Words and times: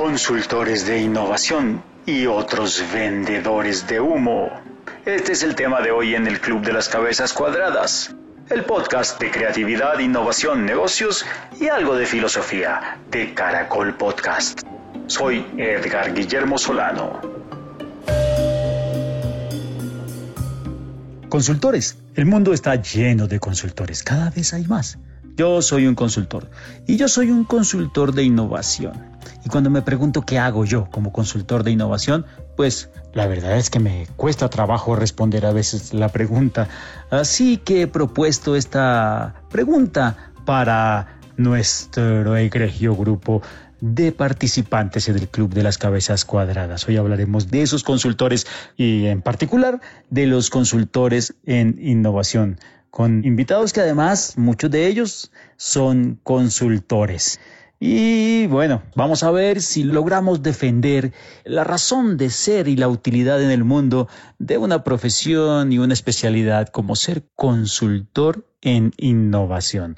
consultores 0.00 0.86
de 0.86 0.98
innovación 0.98 1.82
y 2.06 2.24
otros 2.24 2.82
vendedores 2.90 3.86
de 3.86 4.00
humo. 4.00 4.48
Este 5.04 5.32
es 5.32 5.42
el 5.42 5.54
tema 5.54 5.82
de 5.82 5.90
hoy 5.90 6.14
en 6.14 6.26
el 6.26 6.40
Club 6.40 6.62
de 6.62 6.72
las 6.72 6.88
Cabezas 6.88 7.34
Cuadradas, 7.34 8.16
el 8.48 8.64
podcast 8.64 9.20
de 9.20 9.30
creatividad, 9.30 9.98
innovación, 9.98 10.64
negocios 10.64 11.26
y 11.60 11.68
algo 11.68 11.96
de 11.96 12.06
filosofía 12.06 12.96
de 13.10 13.34
Caracol 13.34 13.94
Podcast. 13.94 14.62
Soy 15.06 15.44
Edgar 15.58 16.14
Guillermo 16.14 16.56
Solano. 16.56 17.20
Consultores. 21.28 21.98
El 22.14 22.24
mundo 22.24 22.54
está 22.54 22.74
lleno 22.76 23.26
de 23.26 23.38
consultores. 23.38 24.02
Cada 24.02 24.30
vez 24.30 24.54
hay 24.54 24.64
más. 24.64 24.98
Yo 25.36 25.62
soy 25.62 25.86
un 25.86 25.94
consultor 25.94 26.50
y 26.86 26.96
yo 26.96 27.08
soy 27.08 27.30
un 27.30 27.44
consultor 27.44 28.12
de 28.12 28.24
innovación. 28.24 28.92
Y 29.44 29.48
cuando 29.48 29.70
me 29.70 29.82
pregunto 29.82 30.22
qué 30.22 30.38
hago 30.38 30.64
yo 30.64 30.88
como 30.90 31.12
consultor 31.12 31.64
de 31.64 31.70
innovación, 31.70 32.26
pues 32.56 32.90
la 33.14 33.26
verdad 33.26 33.56
es 33.56 33.70
que 33.70 33.80
me 33.80 34.06
cuesta 34.16 34.50
trabajo 34.50 34.96
responder 34.96 35.46
a 35.46 35.52
veces 35.52 35.94
la 35.94 36.08
pregunta. 36.08 36.68
Así 37.10 37.56
que 37.56 37.82
he 37.82 37.86
propuesto 37.86 38.54
esta 38.54 39.42
pregunta 39.50 40.32
para 40.44 41.20
nuestro 41.36 42.36
egregio 42.36 42.94
grupo 42.94 43.42
de 43.80 44.12
participantes 44.12 45.08
en 45.08 45.16
el 45.16 45.28
Club 45.28 45.54
de 45.54 45.62
las 45.62 45.78
Cabezas 45.78 46.24
Cuadradas. 46.24 46.86
Hoy 46.86 46.98
hablaremos 46.98 47.50
de 47.50 47.62
esos 47.62 47.82
consultores 47.82 48.46
y 48.76 49.06
en 49.06 49.22
particular 49.22 49.80
de 50.10 50.26
los 50.26 50.50
consultores 50.50 51.34
en 51.46 51.78
innovación 51.80 52.58
con 52.90 53.24
invitados 53.24 53.72
que 53.72 53.80
además 53.80 54.34
muchos 54.36 54.70
de 54.70 54.86
ellos 54.86 55.30
son 55.56 56.18
consultores. 56.22 57.40
Y 57.82 58.46
bueno, 58.48 58.82
vamos 58.94 59.22
a 59.22 59.30
ver 59.30 59.62
si 59.62 59.84
logramos 59.84 60.42
defender 60.42 61.14
la 61.44 61.64
razón 61.64 62.18
de 62.18 62.28
ser 62.28 62.68
y 62.68 62.76
la 62.76 62.88
utilidad 62.88 63.42
en 63.42 63.50
el 63.50 63.64
mundo 63.64 64.06
de 64.38 64.58
una 64.58 64.84
profesión 64.84 65.72
y 65.72 65.78
una 65.78 65.94
especialidad 65.94 66.68
como 66.68 66.94
ser 66.94 67.24
consultor 67.36 68.46
en 68.60 68.92
innovación. 68.98 69.96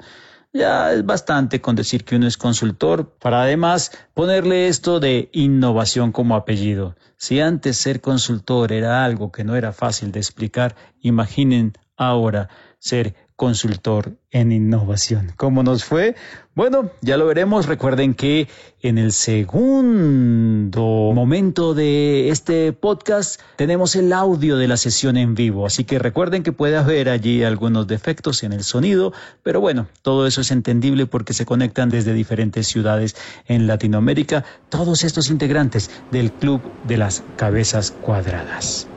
Ya 0.53 0.93
es 0.93 1.03
bastante 1.03 1.59
con 1.59 1.75
decir 1.75 2.05
que 2.05 2.15
uno 2.15 2.27
es 2.27 2.37
consultor 2.37 3.17
para 3.19 3.41
además 3.41 3.91
ponerle 4.13 4.67
esto 4.67 4.99
de 4.99 5.29
innovación 5.33 6.11
como 6.11 6.35
apellido. 6.35 6.95
Si 7.17 7.41
antes 7.41 7.75
ser 7.75 7.99
consultor 7.99 8.71
era 8.71 9.03
algo 9.03 9.31
que 9.31 9.43
no 9.43 9.55
era 9.55 9.73
fácil 9.73 10.11
de 10.11 10.19
explicar, 10.19 10.75
imaginen 11.01 11.73
ahora 11.97 12.49
ser 12.79 13.15
consultor 13.35 14.17
en 14.31 14.51
innovación. 14.51 15.33
¿Cómo 15.37 15.63
nos 15.63 15.83
fue? 15.83 16.15
Bueno, 16.55 16.91
ya 17.01 17.17
lo 17.17 17.25
veremos. 17.25 17.65
Recuerden 17.65 18.13
que 18.13 18.47
en 18.81 18.97
el 18.97 19.11
segundo 19.11 20.81
momento 21.13 21.73
de 21.73 22.29
este 22.29 22.71
podcast 22.73 23.41
tenemos 23.55 23.95
el 23.95 24.13
audio 24.13 24.57
de 24.57 24.67
la 24.67 24.77
sesión 24.77 25.17
en 25.17 25.33
vivo. 25.33 25.65
Así 25.65 25.83
que 25.83 25.97
recuerden 25.99 26.43
que 26.43 26.51
puede 26.51 26.77
haber 26.77 27.09
allí 27.09 27.43
algunos 27.43 27.87
defectos 27.87 28.43
en 28.43 28.53
el 28.53 28.63
sonido, 28.63 29.13
pero 29.41 29.59
bueno, 29.59 29.87
todo 30.03 30.27
eso 30.27 30.41
es 30.41 30.51
entendible 30.51 31.05
porque 31.05 31.33
se 31.33 31.45
conectan 31.45 31.89
desde 31.89 32.13
diferentes 32.13 32.67
ciudades 32.67 33.15
en 33.47 33.67
Latinoamérica 33.67 34.45
todos 34.69 35.03
estos 35.03 35.29
integrantes 35.29 35.89
del 36.11 36.31
Club 36.31 36.61
de 36.87 36.97
las 36.97 37.23
Cabezas 37.35 37.91
Cuadradas. 37.91 38.87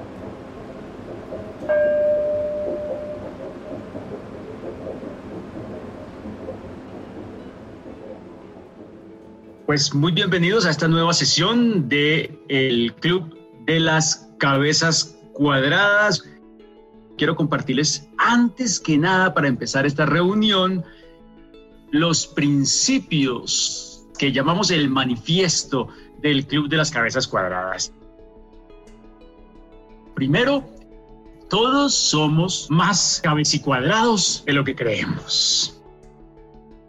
Pues 9.67 9.93
muy 9.93 10.13
bienvenidos 10.13 10.65
a 10.65 10.71
esta 10.71 10.87
nueva 10.87 11.13
sesión 11.13 11.89
de 11.89 12.39
el 12.49 12.95
Club 12.95 13.37
de 13.65 13.81
las 13.81 14.31
Cabezas 14.39 15.19
Cuadradas. 15.33 16.23
Quiero 17.19 17.35
compartirles 17.35 18.09
antes 18.17 18.79
que 18.79 18.97
nada 18.97 19.35
para 19.35 19.49
empezar 19.49 19.85
esta 19.85 20.07
reunión 20.07 20.85
los 21.91 22.29
principios 22.29 24.07
que 24.17 24.31
llamamos 24.31 24.71
el 24.71 24.89
manifiesto 24.89 25.89
del 26.23 26.47
Club 26.47 26.69
de 26.69 26.77
las 26.77 26.93
Cabezas 26.93 27.27
Cuadradas. 27.27 27.93
Primero, 30.15 30.65
todos 31.51 31.93
somos 31.93 32.69
más 32.71 33.21
cabecicuadrados 33.21 34.45
de 34.47 34.53
lo 34.53 34.63
que 34.63 34.77
creemos 34.77 35.76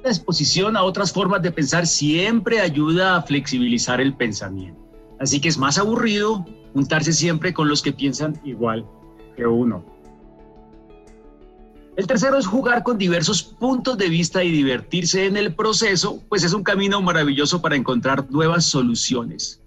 exposición 0.09 0.75
a 0.77 0.83
otras 0.83 1.11
formas 1.11 1.41
de 1.41 1.51
pensar 1.51 1.87
siempre 1.87 2.59
ayuda 2.59 3.15
a 3.15 3.21
flexibilizar 3.21 4.01
el 4.01 4.15
pensamiento. 4.15 4.81
Así 5.19 5.39
que 5.39 5.49
es 5.49 5.57
más 5.57 5.77
aburrido 5.77 6.45
juntarse 6.73 7.13
siempre 7.13 7.53
con 7.53 7.67
los 7.67 7.81
que 7.81 7.93
piensan 7.93 8.39
igual 8.43 8.85
que 9.35 9.45
uno. 9.45 9.83
El 11.95 12.05
tercero 12.05 12.37
es 12.37 12.45
jugar 12.45 12.83
con 12.83 12.99
diversos 12.99 13.41
puntos 13.41 13.97
de 13.97 14.07
vista 14.07 14.43
y 14.43 14.51
divertirse 14.51 15.25
en 15.25 15.35
el 15.35 15.55
proceso, 15.55 16.21
pues 16.29 16.43
es 16.43 16.53
un 16.53 16.63
camino 16.63 17.01
maravilloso 17.01 17.59
para 17.59 17.75
encontrar 17.75 18.29
nuevas 18.29 18.65
soluciones. 18.65 19.63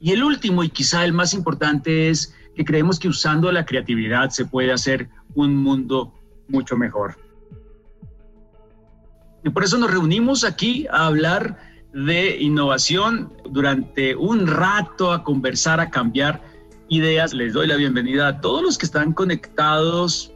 Y 0.00 0.10
el 0.10 0.24
último 0.24 0.64
y 0.64 0.70
quizá 0.70 1.04
el 1.04 1.12
más 1.12 1.34
importante 1.34 2.10
es 2.10 2.34
que 2.56 2.64
creemos 2.64 2.98
que 2.98 3.08
usando 3.08 3.50
la 3.52 3.64
creatividad 3.64 4.30
se 4.30 4.44
puede 4.44 4.72
hacer 4.72 5.08
un 5.36 5.56
mundo 5.56 6.12
mucho 6.48 6.76
mejor. 6.76 7.23
Y 9.44 9.50
por 9.50 9.62
eso 9.62 9.76
nos 9.76 9.90
reunimos 9.90 10.42
aquí 10.42 10.86
a 10.90 11.06
hablar 11.06 11.58
de 11.92 12.40
innovación 12.40 13.30
durante 13.50 14.16
un 14.16 14.46
rato, 14.46 15.12
a 15.12 15.22
conversar, 15.22 15.80
a 15.80 15.90
cambiar 15.90 16.42
ideas. 16.88 17.34
Les 17.34 17.52
doy 17.52 17.66
la 17.66 17.76
bienvenida 17.76 18.28
a 18.28 18.40
todos 18.40 18.62
los 18.62 18.78
que 18.78 18.86
están 18.86 19.12
conectados. 19.12 20.32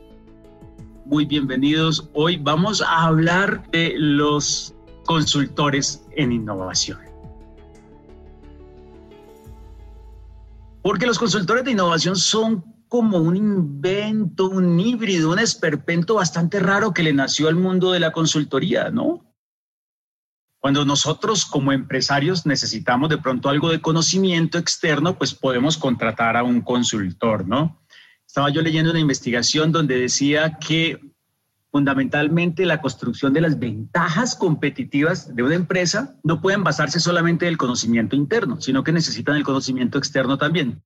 Muy 1.07 1.25
bienvenidos. 1.25 2.11
Hoy 2.13 2.37
vamos 2.37 2.83
a 2.83 3.07
hablar 3.07 3.67
de 3.71 3.95
los 3.97 4.75
consultores 5.07 6.05
en 6.17 6.31
innovación. 6.31 6.99
Porque 10.83 11.07
los 11.07 11.19
consultores 11.19 11.65
de 11.65 11.71
innovación 11.71 12.15
son 12.15 12.63
como 12.89 13.19
un 13.19 13.37
invento, 13.37 14.49
un 14.49 14.81
híbrido, 14.81 15.31
un 15.31 15.39
esperpento 15.39 16.15
bastante 16.15 16.59
raro 16.59 16.93
que 16.93 17.03
le 17.03 17.13
nació 17.13 17.49
al 17.49 17.57
mundo 17.57 17.93
de 17.93 18.01
la 18.01 18.13
consultoría, 18.13 18.91
¿no? 18.91 19.25
Cuando 20.59 20.85
nosotros 20.85 21.47
como 21.47 21.73
empresarios 21.73 22.45
necesitamos 22.45 23.09
de 23.11 23.19
pronto 23.19 23.49
algo 23.49 23.71
de 23.71 23.81
conocimiento 23.81 24.59
externo, 24.59 25.17
pues 25.17 25.35
podemos 25.35 25.77
contratar 25.77 26.37
a 26.37 26.43
un 26.43 26.63
consultor, 26.63 27.47
¿no? 27.47 27.81
Estaba 28.27 28.51
yo 28.51 28.61
leyendo 28.61 28.91
una 28.91 29.01
investigación 29.01 29.71
donde 29.71 29.99
decía 29.99 30.59
que 30.59 31.01
fundamentalmente 31.71 32.67
la 32.67 32.81
construcción 32.81 33.33
de 33.33 33.41
las 33.41 33.59
ventajas 33.59 34.35
competitivas 34.35 35.35
de 35.35 35.43
una 35.43 35.55
empresa 35.55 36.17
no 36.25 36.41
pueden 36.41 36.65
basarse 36.65 36.99
solamente 36.99 37.47
en 37.47 37.51
el 37.51 37.59
conocimiento 37.59 38.17
interno, 38.17 38.61
sino 38.61 38.83
que 38.83 38.93
necesitan 38.93 39.37
el 39.37 39.45
conocimiento 39.45 39.99
externo 39.99 40.39
también. 40.39 40.83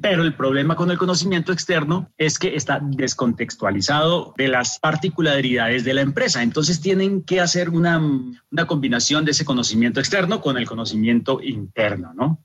Pero 0.00 0.24
el 0.24 0.34
problema 0.34 0.76
con 0.76 0.90
el 0.90 0.98
conocimiento 0.98 1.52
externo 1.52 2.12
es 2.18 2.38
que 2.38 2.54
está 2.54 2.80
descontextualizado 2.82 4.34
de 4.36 4.48
las 4.48 4.78
particularidades 4.78 5.84
de 5.84 5.94
la 5.94 6.02
empresa. 6.02 6.42
Entonces 6.42 6.82
tienen 6.82 7.22
que 7.22 7.40
hacer 7.40 7.70
una, 7.70 7.98
una 7.98 8.66
combinación 8.66 9.24
de 9.24 9.30
ese 9.30 9.46
conocimiento 9.46 9.98
externo 9.98 10.42
con 10.42 10.58
el 10.58 10.66
conocimiento 10.66 11.40
interno, 11.42 12.12
¿no? 12.12 12.44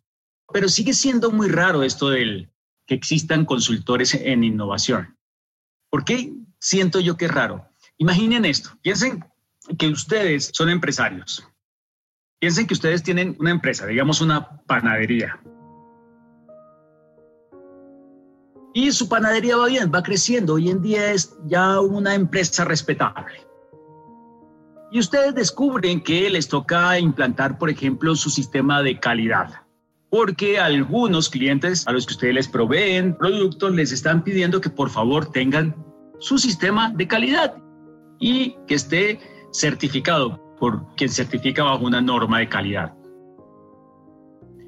Pero 0.53 0.69
sigue 0.69 0.94
siendo 0.94 1.31
muy 1.31 1.50
raro 1.50 1.84
esto 1.84 2.09
del 2.09 2.50
que 2.85 2.95
existan 2.95 3.45
consultores 3.45 4.13
en 4.13 4.45
innovación. 4.45 5.17
¿Por 5.90 6.06
qué 6.06 6.34
siento 6.59 7.01
yo 7.01 7.17
que 7.17 7.25
es 7.25 7.31
raro? 7.31 7.67
Imaginen 7.97 8.46
esto, 8.46 8.72
piensen 8.81 9.25
que 9.78 9.90
ustedes 9.90 10.52
son 10.53 10.70
empresarios. 10.70 11.46
Piensen 12.40 12.66
que 12.66 12.73
ustedes 12.73 13.03
tienen 13.03 13.35
una 13.40 13.52
empresa, 13.52 13.85
digamos 13.85 14.22
una 14.22 14.61
panadería 14.61 15.40
Y 18.73 18.91
su 18.91 19.09
panadería 19.09 19.58
va 19.58 19.68
bien, 19.68 19.91
va 19.94 20.02
creciendo. 20.02 20.53
Hoy 20.53 20.70
en 20.70 20.82
día 20.82 21.12
es 21.12 21.38
ya 21.46 21.79
una 21.82 22.16
empresa 22.16 22.64
respetable. 22.64 23.46
Y 24.91 25.00
ustedes 25.00 25.35
descubren 25.35 26.02
que 26.02 26.29
les 26.29 26.47
toca 26.47 26.97
implantar, 27.00 27.58
por 27.58 27.70
ejemplo, 27.70 28.16
su 28.16 28.29
sistema 28.29 28.82
de 28.82 29.00
calidad. 29.00 29.62
Porque 30.09 30.59
algunos 30.59 31.29
clientes 31.29 31.88
a 31.88 31.91
los 31.94 32.06
que 32.06 32.14
ustedes 32.14 32.35
les 32.35 32.47
proveen 32.47 33.18
productos 33.18 33.73
les 33.73 33.91
están 33.91 34.23
pidiendo 34.23 34.59
que 34.59 34.70
por 34.70 34.90
favor 34.90 35.32
tengan 35.32 35.76
su 36.20 36.38
sistema 36.38 36.91
de 36.91 37.08
calidad 37.08 37.56
y 38.20 38.56
que 38.68 38.76
esté 38.76 39.20
certificado 39.52 40.56
por 40.59 40.94
quien 40.96 41.09
certifica 41.09 41.64
bajo 41.64 41.85
una 41.85 42.02
norma 42.02 42.40
de 42.40 42.50
calidad. 42.50 42.94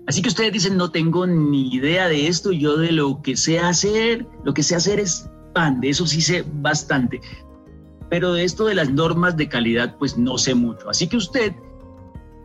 Así 0.08 0.22
que 0.22 0.30
ustedes 0.30 0.52
dicen, 0.52 0.76
no 0.76 0.92
tengo 0.92 1.26
ni 1.26 1.74
idea 1.74 2.08
de 2.08 2.28
esto, 2.28 2.52
yo 2.52 2.78
de 2.78 2.92
lo 2.92 3.22
que 3.22 3.38
sé 3.38 3.60
hacer, 3.60 4.26
lo 4.44 4.54
que 4.54 4.64
sé 4.64 4.76
hacer 4.76 5.00
es 5.00 5.30
pan, 5.54 5.80
de 5.80 5.90
eso 5.90 6.06
sí 6.06 6.22
sé 6.22 6.44
bastante, 6.56 7.22
pero 8.10 8.34
de 8.34 8.44
esto 8.44 8.66
de 8.66 8.76
las 8.76 8.90
normas 8.90 9.38
de 9.38 9.48
calidad, 9.48 9.96
pues 9.98 10.18
no 10.18 10.38
sé 10.38 10.56
mucho. 10.56 10.90
Así 10.90 11.08
que 11.08 11.18
usted 11.18 11.54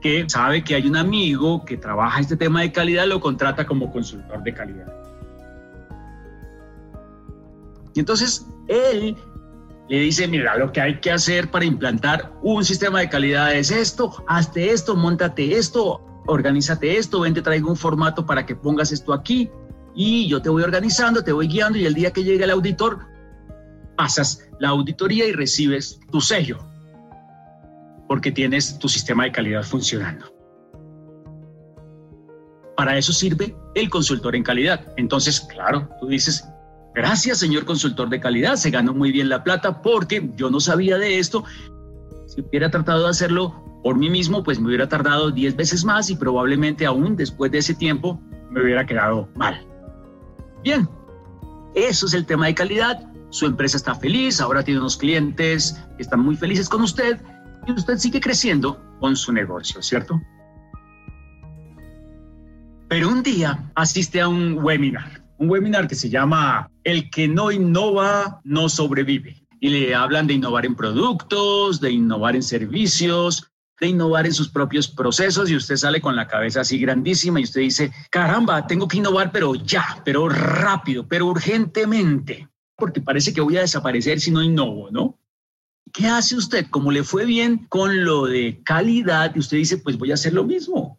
que 0.01 0.25
sabe 0.29 0.63
que 0.63 0.77
hay 0.77 0.87
un 0.87 0.97
amigo 0.97 1.65
que 1.65 1.77
trabaja 1.77 2.21
este 2.21 2.37
tema 2.37 2.61
de 2.61 2.71
calidad, 2.71 3.07
lo 3.07 3.21
contrata 3.21 3.67
como 3.67 3.91
consultor 3.91 4.43
de 4.45 4.55
calidad. 4.55 4.93
Y 7.95 8.01
entonces 8.01 8.47
él 8.69 9.17
le 9.89 9.99
dice, 10.01 10.29
mira, 10.29 10.57
lo 10.57 10.71
que 10.71 10.81
hay 10.81 11.01
que 11.01 11.11
hacer 11.11 11.51
para 11.51 11.65
implantar 11.65 12.33
un 12.43 12.65
sistema 12.65 13.01
de 13.01 13.09
calidad 13.09 13.53
es 13.53 13.73
esto, 13.73 14.25
hazte 14.29 14.71
esto, 14.71 14.95
montate 14.95 15.57
esto, 15.57 16.08
organízate 16.29 16.97
esto, 16.97 17.21
ven, 17.21 17.35
te 17.35 17.43
traigo 17.43 17.69
un 17.69 17.77
formato 17.77 18.25
para 18.25 18.47
que 18.47 18.55
pongas 18.55 18.93
esto 18.93 19.13
aquí 19.13 19.51
y 19.95 20.29
yo 20.29 20.41
te 20.41 20.49
voy 20.49 20.63
organizando, 20.63 21.25
te 21.25 21.33
voy 21.33 21.49
guiando 21.49 21.79
y 21.79 21.87
el 21.87 21.95
día 21.95 22.13
que 22.13 22.23
llegue 22.23 22.45
el 22.45 22.51
auditor, 22.51 23.01
pasas 23.97 24.49
la 24.61 24.69
auditoría 24.69 25.27
y 25.27 25.33
recibes 25.33 25.99
tu 26.13 26.21
sello, 26.21 26.59
porque 28.07 28.31
tienes 28.31 28.79
tu 28.79 28.89
sistema 28.89 29.25
de 29.25 29.33
calidad 29.33 29.63
funcionando. 29.65 30.27
Para 32.77 32.97
eso 32.97 33.13
sirve 33.13 33.57
el 33.75 33.91
consultor 33.91 34.37
en 34.37 34.45
calidad. 34.45 34.93
Entonces, 34.97 35.41
claro, 35.41 35.89
tú 35.99 36.07
dices, 36.07 36.45
Gracias, 36.99 37.39
señor 37.39 37.65
consultor 37.65 38.09
de 38.09 38.19
calidad, 38.19 38.57
se 38.57 38.71
ganó 38.71 38.93
muy 38.93 39.13
bien 39.13 39.29
la 39.29 39.45
plata 39.45 39.83
porque 39.83 40.33
yo 40.35 40.51
no 40.51 40.59
sabía 40.59 40.99
de 40.99 41.21
esto. 41.21 41.45
Si 42.27 42.41
hubiera 42.41 42.73
tratado 42.73 43.05
de 43.05 43.11
hacerlo 43.11 43.68
por 43.83 43.97
mí 43.97 44.11
mismo, 44.11 44.43
pues 44.43 44.61
me 44.61 44.69
hubiera 44.69 44.89
tardado 44.89 45.31
10 45.31 45.57
veces 45.57 45.85
más 45.85 46.11
y 46.11 46.17
probablemente 46.17 46.87
aún 46.87 47.17
después 47.17 47.51
de 47.53 47.59
ese 47.59 47.75
tiempo 47.75 48.21
me 48.51 48.63
hubiera 48.63 48.87
quedado 48.87 49.29
mal. 49.35 49.67
Bien, 50.63 50.89
eso 51.75 52.07
es 52.07 52.15
el 52.15 52.27
tema 52.27 52.47
de 52.47 52.55
calidad. 52.55 53.07
Su 53.31 53.47
empresa 53.47 53.77
está 53.77 53.95
feliz, 53.95 54.41
ahora 54.41 54.63
tiene 54.63 54.81
unos 54.81 54.97
clientes 54.97 55.81
que 55.97 56.03
están 56.03 56.21
muy 56.21 56.37
felices 56.37 56.69
con 56.69 56.83
usted 56.83 57.21
y 57.67 57.73
usted 57.73 57.99
sigue 57.99 58.21
creciendo 58.21 58.81
con 59.01 59.17
su 59.17 59.33
negocio, 59.33 59.83
¿cierto? 59.83 60.21
Pero 62.89 63.09
un 63.09 63.23
día 63.23 63.71
asiste 63.75 64.21
a 64.21 64.29
un 64.29 64.59
webinar 64.65 65.29
un 65.39 65.49
webinar 65.49 65.89
que 65.89 65.95
se 65.95 66.11
llama 66.11 66.71
El 66.85 67.11
que 67.11 67.29
no 67.29 67.51
innova 67.51 68.41
no 68.45 68.69
sobrevive. 68.69 69.37
Y 69.61 69.71
le 69.71 69.95
hablan 69.95 70.27
de 70.27 70.35
innovar 70.35 70.67
en 70.67 70.75
productos, 70.75 71.81
de 71.81 71.91
innovar 71.91 72.37
en 72.37 72.43
servicios, 72.43 73.51
de 73.81 73.87
innovar 73.89 74.27
en 74.27 74.35
sus 74.35 74.49
propios 74.49 74.89
procesos 74.89 75.51
y 75.51 75.57
usted 75.57 75.77
sale 75.77 76.01
con 76.01 76.17
la 76.17 76.27
cabeza 76.27 76.63
así 76.63 76.79
grandísima 76.79 77.41
y 77.41 77.45
usted 77.45 77.61
dice, 77.61 77.93
caramba, 78.11 78.67
tengo 78.67 78.89
que 78.89 78.99
innovar, 78.99 79.31
pero 79.33 79.55
ya, 79.55 80.03
pero 80.05 80.29
rápido, 80.29 81.07
pero 81.07 81.27
urgentemente, 81.27 82.49
porque 82.77 83.01
parece 83.01 83.33
que 83.33 83.41
voy 83.41 83.57
a 83.57 83.63
desaparecer 83.63 84.21
si 84.21 84.31
no 84.31 84.43
innovo, 84.43 84.91
¿no? 84.91 85.19
¿Qué 85.93 86.07
hace 86.07 86.37
usted? 86.37 86.67
Como 86.69 86.93
le 86.93 87.03
fue 87.03 87.25
bien 87.25 87.67
con 87.69 88.05
lo 88.05 88.27
de 88.27 88.61
calidad, 88.65 89.33
y 89.35 89.39
usted 89.39 89.57
dice, 89.57 89.79
pues 89.79 89.97
voy 89.97 90.11
a 90.11 90.15
hacer 90.15 90.35
lo 90.35 90.45
mismo 90.45 90.99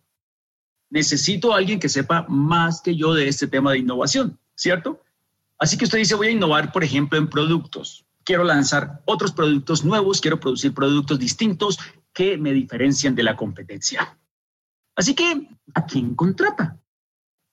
necesito 0.89 1.53
a 1.53 1.57
alguien 1.57 1.79
que 1.79 1.89
sepa 1.89 2.25
más 2.27 2.81
que 2.81 2.95
yo 2.95 3.13
de 3.13 3.27
este 3.27 3.47
tema 3.47 3.71
de 3.71 3.79
innovación, 3.79 4.39
¿cierto? 4.55 5.01
Así 5.57 5.77
que 5.77 5.85
usted 5.85 5.97
dice, 5.97 6.15
voy 6.15 6.27
a 6.27 6.31
innovar, 6.31 6.71
por 6.71 6.83
ejemplo, 6.83 7.17
en 7.17 7.29
productos. 7.29 8.05
Quiero 8.23 8.43
lanzar 8.43 9.01
otros 9.05 9.31
productos 9.31 9.83
nuevos, 9.83 10.21
quiero 10.21 10.39
producir 10.39 10.73
productos 10.73 11.19
distintos 11.19 11.79
que 12.19 12.37
me 12.37 12.51
diferencian 12.51 13.15
de 13.15 13.23
la 13.23 13.37
competencia. 13.37 14.19
Así 14.93 15.15
que, 15.15 15.47
¿a 15.73 15.85
quién 15.85 16.15
contrata? 16.15 16.77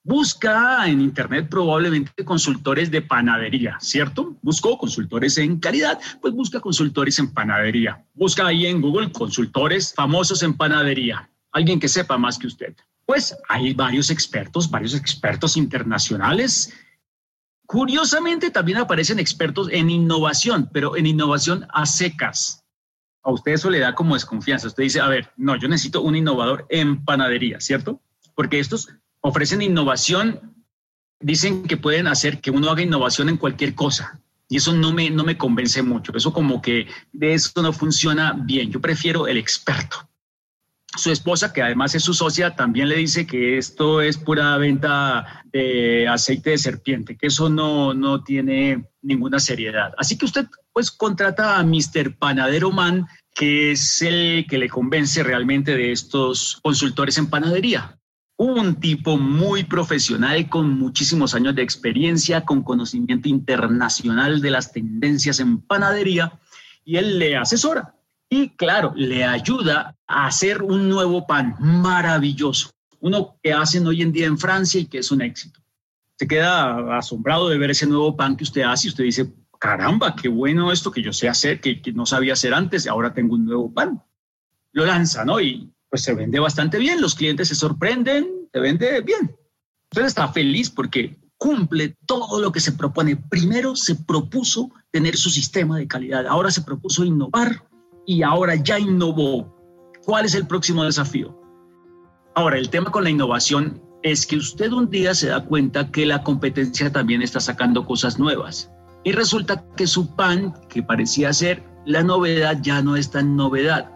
Busca 0.03 0.89
en 0.89 1.01
Internet 1.01 1.47
probablemente 1.49 2.25
consultores 2.25 2.91
de 2.91 3.01
panadería, 3.01 3.77
¿cierto? 3.79 4.37
Busco 4.43 4.77
consultores 4.77 5.39
en 5.39 5.61
calidad, 5.61 6.01
pues 6.21 6.35
busca 6.35 6.59
consultores 6.59 7.17
en 7.21 7.33
panadería. 7.33 8.05
Busca 8.13 8.45
ahí 8.45 8.67
en 8.67 8.81
Google 8.81 9.13
consultores 9.13 9.95
famosos 9.95 10.43
en 10.43 10.55
panadería, 10.55 11.31
alguien 11.53 11.79
que 11.79 11.87
sepa 11.87 12.19
más 12.19 12.37
que 12.37 12.49
usted. 12.49 12.75
Pues 13.05 13.37
hay 13.49 13.73
varios 13.73 14.11
expertos, 14.11 14.69
varios 14.69 14.97
expertos 14.97 15.57
internacionales. 15.57 16.73
Curiosamente 17.67 18.51
también 18.51 18.79
aparecen 18.79 19.21
expertos 19.21 19.69
en 19.71 19.91
innovación, 19.91 20.69
pero 20.73 20.97
en 20.97 21.07
innovación 21.07 21.69
a 21.73 21.87
secas. 21.87 22.66
A 23.27 23.33
usted 23.33 23.55
eso 23.55 23.71
le 23.71 23.81
da 23.81 23.93
como 23.93 24.15
desconfianza. 24.15 24.69
Usted 24.69 24.85
dice, 24.85 25.01
a 25.01 25.09
ver, 25.09 25.33
no, 25.37 25.57
yo 25.57 25.67
necesito 25.67 26.01
un 26.01 26.15
innovador 26.15 26.65
en 26.69 27.05
panadería, 27.05 27.61
¿cierto? 27.61 28.01
Porque 28.37 28.61
estos 28.61 28.89
ofrecen 29.21 29.63
innovación, 29.63 30.55
dicen 31.19 31.65
que 31.65 31.77
pueden 31.77 32.07
hacer 32.07 32.41
que 32.41 32.53
uno 32.53 32.71
haga 32.71 32.83
innovación 32.83 33.29
en 33.29 33.37
cualquier 33.37 33.75
cosa. 33.75 34.21
Y 34.49 34.59
eso 34.59 34.73
no 34.73 34.93
me, 34.93 35.11
no 35.11 35.25
me 35.25 35.37
convence 35.37 35.83
mucho. 35.83 36.13
Eso 36.15 36.33
como 36.33 36.63
que 36.63 36.87
de 37.13 37.35
eso 37.35 37.61
no 37.63 37.73
funciona 37.73 38.33
bien. 38.33 38.71
Yo 38.71 38.81
prefiero 38.81 39.27
el 39.27 39.39
experto. 39.39 40.09
Su 40.97 41.11
esposa, 41.11 41.53
que 41.53 41.63
además 41.63 41.97
es 41.97 42.05
su 42.05 42.15
socia, 42.15 42.55
también 42.55 42.89
le 42.89 42.95
dice 42.95 43.27
que 43.27 43.59
esto 43.59 44.03
es 44.03 44.19
pura 44.19 44.57
venta 44.57 45.43
de 45.47 46.07
aceite 46.07 46.51
de 46.51 46.59
serpiente, 46.59 47.17
que 47.17 47.27
eso 47.27 47.51
no, 47.51 47.93
no 47.93 48.23
tiene 48.23 48.87
ninguna 49.03 49.41
seriedad. 49.41 49.93
Así 49.99 50.17
que 50.17 50.27
usted 50.27 50.47
pues 50.77 50.91
contrata 50.91 51.59
a 51.59 51.65
Mr. 51.65 52.19
Panadero 52.19 52.71
Man, 52.71 53.07
que 53.35 53.73
es 53.73 54.03
el 54.03 54.45
que 54.47 54.59
le 54.59 54.69
convence 54.69 55.23
realmente 55.23 55.75
de 55.75 55.91
estos 55.91 56.61
consultores 56.63 57.17
en 57.17 57.31
panadería. 57.31 57.99
Un 58.37 58.79
tipo 58.79 59.17
muy 59.17 59.65
profesional 59.65 60.51
con 60.51 60.79
muchísimos 60.79 61.35
años 61.35 61.55
de 61.55 61.63
experiencia, 61.63 62.45
con 62.45 62.63
conocimiento 62.63 63.27
internacional 63.27 64.43
de 64.43 64.51
las 64.51 64.71
tendencias 64.71 65.41
en 65.41 65.63
panadería, 65.63 66.39
y 66.85 66.97
él 66.97 67.19
le 67.19 67.39
asesora 67.39 67.95
y 68.29 68.51
claro, 68.51 68.93
le 68.95 69.25
ayuda 69.25 69.97
a 70.07 70.27
hacer 70.27 70.63
un 70.63 70.91
nuevo 70.91 71.27
pan 71.27 71.57
maravilloso, 71.59 72.69
uno 73.01 73.39
que 73.43 73.55
hacen 73.55 73.87
hoy 73.87 74.03
en 74.03 74.13
día 74.13 74.27
en 74.27 74.37
Francia 74.37 74.79
y 74.79 74.85
que 74.85 74.99
es 74.99 75.11
un 75.11 75.23
éxito. 75.23 75.59
Se 76.19 76.29
queda 76.29 76.99
asombrado 76.99 77.49
de 77.49 77.57
ver 77.57 77.71
ese 77.71 77.87
nuevo 77.87 78.15
pan 78.15 78.37
que 78.37 78.45
usted 78.45 78.61
hace 78.61 78.89
y 78.89 78.91
usted 78.91 79.05
dice, 79.05 79.33
caramba, 79.67 80.15
qué 80.15 80.29
bueno 80.29 80.71
esto 80.71 80.91
que 80.91 81.03
yo 81.03 81.13
sé 81.13 81.29
hacer, 81.29 81.61
que, 81.61 81.83
que 81.83 81.93
no 81.93 82.07
sabía 82.07 82.35
hacer 82.35 82.55
antes, 82.55 82.87
ahora 82.87 83.13
tengo 83.13 83.35
un 83.35 83.45
nuevo 83.45 83.73
pan. 83.73 84.03
Lo 84.73 84.87
lanza, 84.87 85.25
¿no? 85.25 85.41
Y 85.41 85.73
pues 85.91 86.03
se 86.03 86.15
vende 86.15 86.39
bastante 86.39 86.79
bien, 86.79 87.01
los 87.01 87.15
clientes 87.15 87.49
se 87.49 87.55
sorprenden, 87.55 88.49
se 88.53 88.61
vende 88.61 89.01
bien. 89.01 89.37
Usted 89.91 90.05
está 90.05 90.29
feliz 90.29 90.71
porque 90.71 91.19
cumple 91.37 91.97
todo 92.07 92.41
lo 92.41 92.53
que 92.53 92.61
se 92.61 92.73
propone. 92.73 93.17
Primero 93.17 93.75
se 93.75 93.97
propuso 93.97 94.71
tener 94.91 95.17
su 95.17 95.31
sistema 95.31 95.79
de 95.79 95.89
calidad, 95.89 96.27
ahora 96.27 96.51
se 96.51 96.63
propuso 96.63 97.05
innovar 97.05 97.65
y 98.07 98.23
ahora 98.23 98.55
ya 98.55 98.79
innovó. 98.79 99.53
¿Cuál 100.05 100.27
es 100.27 100.35
el 100.35 100.47
próximo 100.47 100.85
desafío? 100.85 101.37
Ahora, 102.37 102.59
el 102.59 102.71
tema 102.71 102.93
con 102.93 103.03
la 103.03 103.11
innovación 103.11 103.83
es 104.03 104.27
que 104.27 104.37
usted 104.37 104.71
un 104.71 104.91
día 104.91 105.15
se 105.15 105.29
da 105.29 105.45
cuenta 105.45 105.91
que 105.91 106.07
la 106.07 106.23
competencia 106.23 106.93
también 106.93 107.23
está 107.23 107.41
sacando 107.41 107.85
cosas 107.85 108.19
nuevas. 108.19 108.71
Y 109.07 109.13
resulta 109.13 109.65
que 109.77 109.87
su 109.87 110.17
pan, 110.17 110.53
que 110.69 110.83
parecía 110.83 111.33
ser 111.33 111.63
la 111.85 112.03
novedad, 112.03 112.59
ya 112.61 112.83
no 112.83 112.97
es 112.97 113.09
tan 113.09 113.37
novedad. 113.37 113.89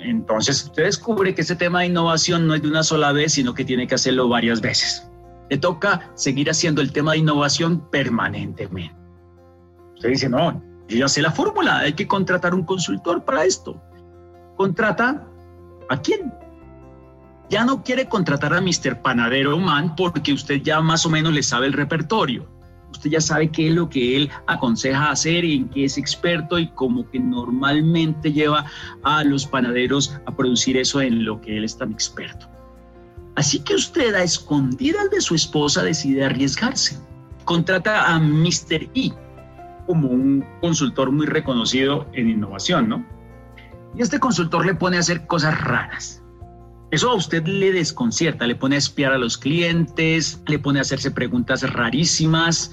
Entonces 0.00 0.64
usted 0.64 0.86
descubre 0.86 1.36
que 1.36 1.42
ese 1.42 1.54
tema 1.54 1.80
de 1.80 1.86
innovación 1.86 2.48
no 2.48 2.54
es 2.56 2.62
de 2.62 2.68
una 2.68 2.82
sola 2.82 3.12
vez, 3.12 3.34
sino 3.34 3.54
que 3.54 3.64
tiene 3.64 3.86
que 3.86 3.94
hacerlo 3.94 4.28
varias 4.28 4.60
veces. 4.60 5.08
Le 5.50 5.58
toca 5.58 6.10
seguir 6.16 6.50
haciendo 6.50 6.82
el 6.82 6.90
tema 6.90 7.12
de 7.12 7.18
innovación 7.18 7.88
permanentemente. 7.92 8.92
Usted 9.94 10.08
dice, 10.08 10.28
no, 10.28 10.60
yo 10.88 10.98
ya 10.98 11.06
sé 11.06 11.22
la 11.22 11.30
fórmula, 11.30 11.78
hay 11.78 11.92
que 11.92 12.08
contratar 12.08 12.52
un 12.52 12.64
consultor 12.64 13.24
para 13.24 13.44
esto. 13.44 13.80
Contrata 14.56 15.28
a 15.88 16.00
quién. 16.00 16.34
Ya 17.50 17.64
no 17.64 17.84
quiere 17.84 18.08
contratar 18.08 18.52
a 18.52 18.60
Mr. 18.60 19.00
Panadero 19.00 19.56
Man 19.58 19.94
porque 19.94 20.32
usted 20.32 20.60
ya 20.60 20.80
más 20.80 21.06
o 21.06 21.08
menos 21.08 21.32
le 21.32 21.44
sabe 21.44 21.68
el 21.68 21.72
repertorio. 21.72 22.55
Usted 22.96 23.10
ya 23.10 23.20
sabe 23.20 23.50
qué 23.50 23.68
es 23.68 23.74
lo 23.74 23.90
que 23.90 24.16
él 24.16 24.30
aconseja 24.46 25.10
hacer 25.10 25.44
y 25.44 25.56
en 25.56 25.68
qué 25.68 25.84
es 25.84 25.98
experto 25.98 26.58
y 26.58 26.68
como 26.68 27.06
que 27.10 27.20
normalmente 27.20 28.32
lleva 28.32 28.64
a 29.02 29.22
los 29.22 29.44
panaderos 29.44 30.18
a 30.24 30.34
producir 30.34 30.78
eso 30.78 31.02
en 31.02 31.26
lo 31.26 31.38
que 31.42 31.58
él 31.58 31.64
es 31.64 31.76
tan 31.76 31.92
experto. 31.92 32.48
Así 33.34 33.60
que 33.60 33.74
usted 33.74 34.14
a 34.14 34.22
escondidas 34.22 35.10
de 35.10 35.20
su 35.20 35.34
esposa 35.34 35.82
decide 35.82 36.24
arriesgarse. 36.24 36.98
Contrata 37.44 38.14
a 38.14 38.18
Mr. 38.18 38.88
E, 38.94 39.12
como 39.86 40.08
un 40.08 40.42
consultor 40.62 41.12
muy 41.12 41.26
reconocido 41.26 42.08
en 42.14 42.30
innovación, 42.30 42.88
¿no? 42.88 43.04
Y 43.94 44.00
este 44.00 44.18
consultor 44.18 44.64
le 44.64 44.74
pone 44.74 44.96
a 44.96 45.00
hacer 45.00 45.26
cosas 45.26 45.60
raras. 45.60 46.22
Eso 46.96 47.10
a 47.10 47.14
usted 47.14 47.46
le 47.46 47.72
desconcierta, 47.72 48.46
le 48.46 48.54
pone 48.54 48.76
a 48.76 48.78
espiar 48.78 49.12
a 49.12 49.18
los 49.18 49.36
clientes, 49.36 50.40
le 50.46 50.58
pone 50.58 50.78
a 50.78 50.80
hacerse 50.80 51.10
preguntas 51.10 51.60
rarísimas. 51.70 52.72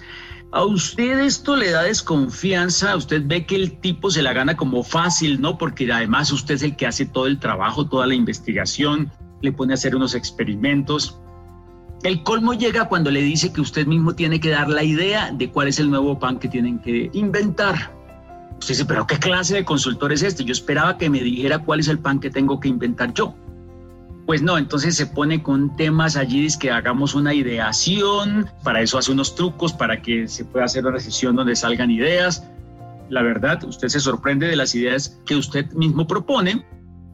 A 0.54 0.64
usted 0.64 1.20
esto 1.20 1.58
le 1.58 1.72
da 1.72 1.84
desconfianza, 1.84 2.96
usted 2.96 3.24
ve 3.26 3.46
que 3.46 3.58
el 3.58 3.82
tipo 3.82 4.10
se 4.10 4.22
la 4.22 4.32
gana 4.32 4.56
como 4.56 4.82
fácil, 4.82 5.42
¿no? 5.42 5.58
Porque 5.58 5.92
además 5.92 6.32
usted 6.32 6.56
es 6.56 6.64
el 6.64 6.78
que 6.78 6.88
hace 6.88 7.06
todo 7.06 7.28
el 7.28 7.38
trabajo, 7.38 7.90
toda 7.90 8.08
la 8.08 8.16
investigación, 8.16 9.12
le 9.42 9.52
pone 9.52 9.74
a 9.74 9.76
hacer 9.76 9.94
unos 9.94 10.16
experimentos. 10.16 11.20
El 12.04 12.24
colmo 12.24 12.54
llega 12.54 12.88
cuando 12.88 13.12
le 13.12 13.22
dice 13.22 13.52
que 13.52 13.60
usted 13.60 13.86
mismo 13.88 14.16
tiene 14.16 14.40
que 14.40 14.52
dar 14.52 14.70
la 14.70 14.86
idea 14.86 15.34
de 15.34 15.52
cuál 15.52 15.68
es 15.68 15.80
el 15.80 15.90
nuevo 15.90 16.18
pan 16.18 16.40
que 16.40 16.48
tienen 16.48 16.80
que 16.80 17.10
inventar. 17.12 17.94
Usted 18.58 18.70
dice, 18.70 18.86
pero 18.86 19.06
¿qué 19.06 19.20
clase 19.20 19.54
de 19.54 19.66
consultor 19.66 20.14
es 20.14 20.24
este? 20.24 20.46
Yo 20.46 20.54
esperaba 20.54 20.98
que 20.98 21.10
me 21.10 21.20
dijera 21.20 21.60
cuál 21.60 21.82
es 21.82 21.90
el 21.90 22.00
pan 22.00 22.22
que 22.22 22.30
tengo 22.30 22.62
que 22.62 22.70
inventar 22.70 23.14
yo. 23.14 23.36
Pues 24.26 24.42
no, 24.42 24.58
entonces 24.58 24.96
se 24.96 25.06
pone 25.06 25.44
con 25.44 25.76
temas 25.76 26.16
allí, 26.16 26.46
es 26.46 26.56
que 26.56 26.72
hagamos 26.72 27.14
una 27.14 27.34
ideación, 27.34 28.50
para 28.64 28.82
eso 28.82 28.98
hace 28.98 29.12
unos 29.12 29.36
trucos 29.36 29.74
para 29.74 30.02
que 30.02 30.30
se 30.30 30.46
pueda 30.46 30.66
hacer 30.66 30.86
una 30.86 31.00
sesión 31.00 31.36
donde 31.36 31.58
salgan 31.58 31.92
ideas. 31.92 32.48
La 33.10 33.22
verdad, 33.22 33.62
usted 33.66 33.90
se 33.90 34.00
sorprende 34.00 34.48
de 34.48 34.56
las 34.56 34.76
ideas 34.76 35.20
que 35.26 35.36
usted 35.36 35.70
mismo 35.74 36.08
propone, 36.08 36.66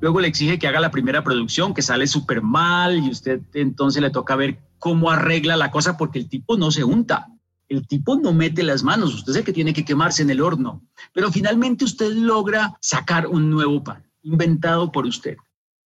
luego 0.02 0.20
le 0.20 0.28
exige 0.28 0.60
que 0.60 0.68
haga 0.68 0.80
la 0.80 0.92
primera 0.92 1.24
producción, 1.24 1.74
que 1.74 1.82
sale 1.82 2.06
súper 2.06 2.44
mal 2.44 3.00
y 3.00 3.10
usted 3.10 3.42
entonces 3.56 4.04
le 4.04 4.12
toca 4.12 4.36
ver 4.36 4.60
cómo 4.78 5.10
arregla 5.10 5.58
la 5.58 5.72
cosa 5.72 5.98
porque 5.98 6.20
el 6.20 6.30
tipo 6.30 6.58
no 6.58 6.70
se 6.70 6.84
unta. 6.84 7.28
El 7.70 7.88
tipo 7.88 8.18
no 8.18 8.34
mete 8.34 8.62
las 8.62 8.84
manos, 8.84 9.16
usted 9.16 9.32
es 9.32 9.38
el 9.38 9.44
que 9.44 9.54
tiene 9.54 9.74
que 9.74 9.86
quemarse 9.86 10.22
en 10.22 10.30
el 10.30 10.42
horno, 10.42 10.84
pero 11.14 11.32
finalmente 11.32 11.86
usted 11.86 12.12
logra 12.14 12.78
sacar 12.82 13.28
un 13.28 13.50
nuevo 13.50 13.84
pan 13.84 14.04
inventado 14.24 14.92
por 14.92 15.06
usted. 15.06 15.38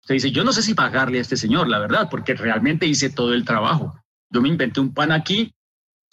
Usted 0.03 0.15
dice, 0.15 0.31
yo 0.31 0.43
no 0.43 0.51
sé 0.51 0.61
si 0.61 0.73
pagarle 0.73 1.17
a 1.17 1.21
este 1.21 1.37
señor, 1.37 1.69
la 1.69 1.79
verdad, 1.79 2.09
porque 2.11 2.33
realmente 2.33 2.85
hice 2.85 3.09
todo 3.09 3.33
el 3.33 3.45
trabajo. 3.45 3.97
Yo 4.29 4.41
me 4.41 4.49
inventé 4.49 4.81
un 4.81 4.93
pan 4.93 5.13
aquí, 5.13 5.55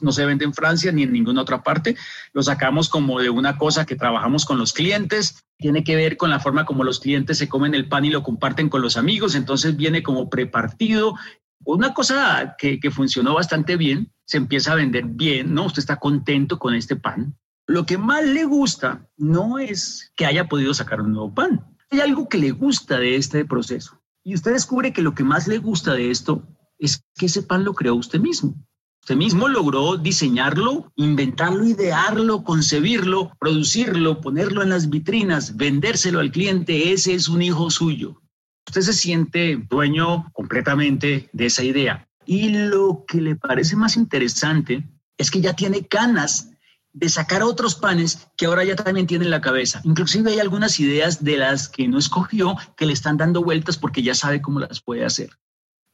no 0.01 0.13
se 0.13 0.25
vende 0.25 0.45
en 0.45 0.55
Francia 0.55 0.93
ni 0.93 1.03
en 1.03 1.13
ninguna 1.13 1.43
otra 1.43 1.63
parte. 1.63 1.97
Lo 2.33 2.43
sacamos 2.43 2.89
como 2.89 3.21
de 3.21 3.31
una 3.31 3.59
cosa 3.59 3.85
que 3.87 3.97
trabajamos 3.97 4.45
con 4.45 4.59
los 4.59 4.73
clientes. 4.73 5.43
Tiene 5.59 5.83
que 5.83 5.97
ver 5.97 6.17
con 6.17 6.31
la 6.31 6.39
forma 6.39 6.65
como 6.65 6.85
los 6.85 7.01
clientes 7.01 7.39
se 7.39 7.49
comen 7.49 7.75
el 7.75 7.89
pan 7.89 8.05
y 8.05 8.11
lo 8.11 8.23
comparten 8.23 8.69
con 8.69 8.81
los 8.81 8.97
amigos. 8.97 9.35
Entonces 9.35 9.77
viene 9.77 10.03
como 10.03 10.31
prepartido. 10.31 11.17
Una 11.65 11.93
cosa 11.93 12.55
que, 12.59 12.81
que 12.81 12.91
funcionó 12.91 13.35
bastante 13.35 13.77
bien, 13.77 14.13
se 14.25 14.37
empieza 14.37 14.73
a 14.73 14.77
vender 14.77 15.05
bien, 15.05 15.53
¿no? 15.53 15.67
Usted 15.67 15.81
está 15.81 15.97
contento 15.97 16.59
con 16.59 16.75
este 16.75 16.95
pan. 16.95 17.37
Lo 17.67 17.85
que 17.85 17.99
más 17.99 18.25
le 18.25 18.45
gusta 18.45 19.07
no 19.17 19.59
es 19.59 20.13
que 20.17 20.27
haya 20.27 20.49
podido 20.49 20.73
sacar 20.73 21.01
un 21.01 21.13
nuevo 21.13 21.35
pan, 21.35 21.65
hay 21.91 22.01
algo 22.01 22.29
que 22.29 22.39
le 22.39 22.53
gusta 22.53 22.99
de 22.99 23.17
este 23.17 23.45
proceso. 23.45 24.01
Y 24.25 24.35
usted 24.35 24.53
descubre 24.53 24.93
que 24.93 25.03
lo 25.03 25.15
que 25.15 25.25
más 25.25 25.49
le 25.49 25.59
gusta 25.59 25.95
de 25.95 26.11
esto 26.11 26.47
es 26.79 27.03
que 27.17 27.27
ese 27.27 27.43
pan 27.43 27.65
lo 27.65 27.75
creó 27.75 27.95
usted 27.95 28.21
mismo. 28.21 28.55
Usted 29.03 29.17
mismo 29.17 29.49
logró 29.49 29.97
diseñarlo, 29.97 30.93
inventarlo, 30.95 31.65
idearlo, 31.65 32.45
concebirlo, 32.45 33.33
producirlo, 33.41 34.21
ponerlo 34.21 34.63
en 34.63 34.69
las 34.69 34.91
vitrinas, 34.91 35.57
vendérselo 35.57 36.21
al 36.21 36.31
cliente. 36.31 36.93
Ese 36.93 37.15
es 37.15 37.29
un 37.29 37.41
hijo 37.41 37.71
suyo. 37.71 38.21
Usted 38.69 38.83
se 38.83 38.93
siente 38.93 39.57
dueño 39.69 40.31
completamente 40.33 41.31
de 41.33 41.47
esa 41.47 41.65
idea. 41.65 42.07
Y 42.27 42.51
lo 42.51 43.05
que 43.09 43.21
le 43.21 43.37
parece 43.37 43.75
más 43.75 43.97
interesante 43.97 44.87
es 45.17 45.31
que 45.31 45.41
ya 45.41 45.55
tiene 45.55 45.87
canas 45.87 46.50
de 46.93 47.09
sacar 47.09 47.43
otros 47.43 47.75
panes 47.75 48.29
que 48.37 48.47
ahora 48.47 48.65
ya 48.65 48.77
también 48.77 49.07
tiene 49.07 49.25
en 49.25 49.31
la 49.31 49.41
cabeza. 49.41 49.81
Inclusive 49.85 50.33
hay 50.33 50.41
algunas 50.41 50.81
ideas 50.81 51.23
de 51.23 51.37
las 51.37 51.69
que 51.69 51.87
no 51.89 51.99
escogió 51.99 52.57
que 52.77 52.87
le 52.87 52.93
están 52.93 53.17
dando 53.17 53.43
vueltas 53.43 53.77
porque 53.77 54.03
ya 54.03 54.15
sabe 54.15 54.43
cómo 54.43 54.61
las 54.61 54.81
puede 54.81 55.05
hacer. 55.05 55.31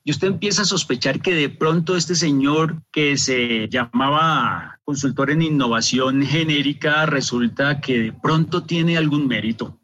Y 0.05 0.12
usted 0.12 0.29
empieza 0.29 0.62
a 0.62 0.67
sospechar 0.67 1.21
que 1.21 1.35
de 1.35 1.49
pronto 1.49 1.97
este 1.97 2.15
señor 2.15 2.83
que 2.93 3.17
se 3.19 3.69
llamaba 3.69 4.79
consultor 4.85 5.31
en 5.31 5.43
innovación 5.43 6.23
genérica 6.23 7.07
resulta 7.07 7.81
que 7.81 7.99
de 7.99 8.12
pronto 8.12 8.62
tiene 8.62 8.97
algún 8.97 9.26
mérito. 9.26 9.81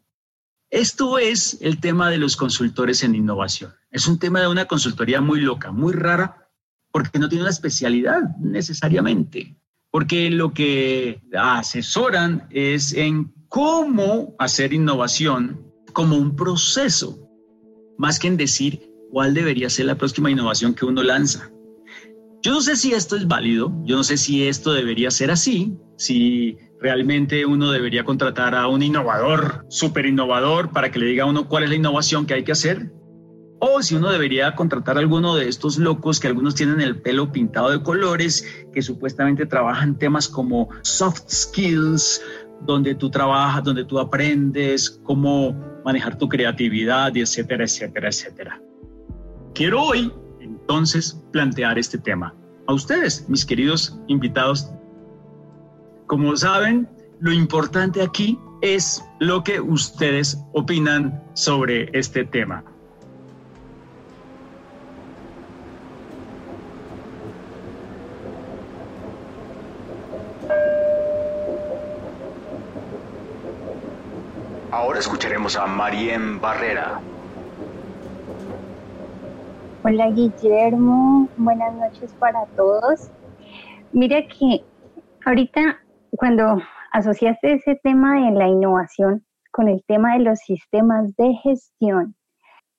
Esto 0.69 1.19
es 1.19 1.57
el 1.61 1.79
tema 1.79 2.09
de 2.09 2.17
los 2.17 2.37
consultores 2.37 3.03
en 3.03 3.15
innovación. 3.15 3.73
Es 3.91 4.07
un 4.07 4.17
tema 4.17 4.39
de 4.39 4.47
una 4.47 4.65
consultoría 4.65 5.21
muy 5.21 5.41
loca, 5.41 5.71
muy 5.71 5.93
rara, 5.93 6.49
porque 6.89 7.19
no 7.19 7.27
tiene 7.27 7.43
una 7.43 7.51
especialidad 7.51 8.21
necesariamente 8.39 9.57
porque 9.93 10.31
lo 10.31 10.53
que 10.53 11.21
asesoran 11.37 12.47
es 12.49 12.93
en 12.93 13.31
cómo 13.47 14.35
hacer 14.39 14.73
innovación 14.73 15.71
como 15.93 16.15
un 16.17 16.35
proceso, 16.35 17.29
más 17.99 18.17
que 18.17 18.27
en 18.27 18.35
decir 18.35 18.89
cuál 19.11 19.35
debería 19.35 19.69
ser 19.69 19.85
la 19.85 19.95
próxima 19.95 20.31
innovación 20.31 20.73
que 20.73 20.85
uno 20.85 21.03
lanza. 21.03 21.51
Yo 22.41 22.53
no 22.53 22.61
sé 22.61 22.75
si 22.75 22.93
esto 22.93 23.15
es 23.15 23.27
válido, 23.27 23.71
yo 23.85 23.95
no 23.95 24.03
sé 24.03 24.17
si 24.17 24.47
esto 24.47 24.73
debería 24.73 25.11
ser 25.11 25.29
así, 25.29 25.77
si 25.95 26.57
realmente 26.81 27.45
uno 27.45 27.69
debería 27.69 28.03
contratar 28.03 28.55
a 28.55 28.67
un 28.67 28.81
innovador, 28.81 29.63
súper 29.69 30.07
innovador, 30.07 30.71
para 30.71 30.89
que 30.89 30.97
le 30.97 31.05
diga 31.05 31.25
a 31.25 31.27
uno 31.27 31.47
cuál 31.47 31.65
es 31.65 31.69
la 31.69 31.75
innovación 31.75 32.25
que 32.25 32.33
hay 32.33 32.43
que 32.43 32.53
hacer 32.53 32.91
o 33.65 33.81
si 33.81 33.95
uno 33.95 34.11
debería 34.11 34.55
contratar 34.55 34.97
a 34.97 34.99
alguno 34.99 35.35
de 35.35 35.47
estos 35.47 35.77
locos 35.77 36.19
que 36.19 36.27
algunos 36.27 36.53
tienen 36.53 36.81
el 36.81 37.01
pelo 37.01 37.31
pintado 37.31 37.69
de 37.69 37.81
colores, 37.81 38.45
que 38.73 38.81
supuestamente 38.81 39.45
trabajan 39.45 39.97
temas 39.97 40.27
como 40.27 40.67
soft 40.81 41.29
skills, 41.29 42.21
donde 42.65 42.93
tú 42.93 43.09
trabajas, 43.09 43.63
donde 43.63 43.85
tú 43.85 43.99
aprendes 43.99 44.99
cómo 45.03 45.55
manejar 45.85 46.17
tu 46.17 46.27
creatividad, 46.27 47.15
etcétera, 47.15 47.63
etcétera, 47.63 48.09
etcétera. 48.09 48.61
Quiero 49.55 49.81
hoy 49.81 50.11
entonces 50.41 51.17
plantear 51.31 51.79
este 51.79 51.97
tema 51.97 52.35
a 52.67 52.73
ustedes, 52.73 53.29
mis 53.29 53.45
queridos 53.45 53.97
invitados. 54.07 54.69
Como 56.07 56.35
saben, 56.35 56.89
lo 57.21 57.31
importante 57.31 58.01
aquí 58.01 58.37
es 58.61 59.01
lo 59.21 59.41
que 59.41 59.61
ustedes 59.61 60.37
opinan 60.51 61.23
sobre 61.33 61.89
este 61.97 62.25
tema. 62.25 62.61
Ahora 74.93 75.01
escucharemos 75.01 75.57
a 75.57 75.65
Marien 75.65 76.39
Barrera. 76.39 77.01
Hola 79.83 80.11
Guillermo, 80.11 81.27
buenas 81.35 81.73
noches 81.73 82.13
para 82.19 82.45
todos. 82.55 83.09
Mira 83.91 84.21
que 84.27 84.63
ahorita 85.25 85.79
cuando 86.11 86.61
asociaste 86.91 87.53
ese 87.53 87.73
tema 87.81 88.23
de 88.23 88.37
la 88.37 88.47
innovación 88.47 89.25
con 89.51 89.67
el 89.67 89.83
tema 89.87 90.13
de 90.13 90.19
los 90.19 90.37
sistemas 90.37 91.15
de 91.15 91.33
gestión, 91.41 92.15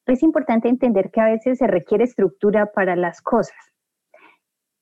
es 0.06 0.22
importante 0.22 0.68
entender 0.68 1.10
que 1.10 1.20
a 1.20 1.24
veces 1.24 1.58
se 1.58 1.66
requiere 1.66 2.04
estructura 2.04 2.66
para 2.66 2.94
las 2.94 3.20
cosas, 3.22 3.58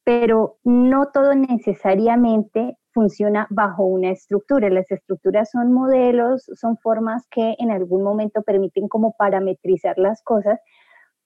pero 0.05 0.59
no 0.65 1.07
todo 1.07 1.35
necesariamente 1.35 2.77
funciona 2.93 3.47
bajo 3.51 3.85
una 3.85 4.11
estructura. 4.11 4.71
Las 4.71 4.91
estructuras 4.91 5.51
son 5.51 5.73
modelos, 5.73 6.45
son 6.55 6.77
formas 6.79 7.27
que 7.31 7.55
en 7.59 7.71
algún 7.71 8.03
momento 8.03 8.43
permiten 8.43 8.89
como 8.89 9.15
parametrizar 9.17 9.99
las 9.99 10.23
cosas, 10.23 10.61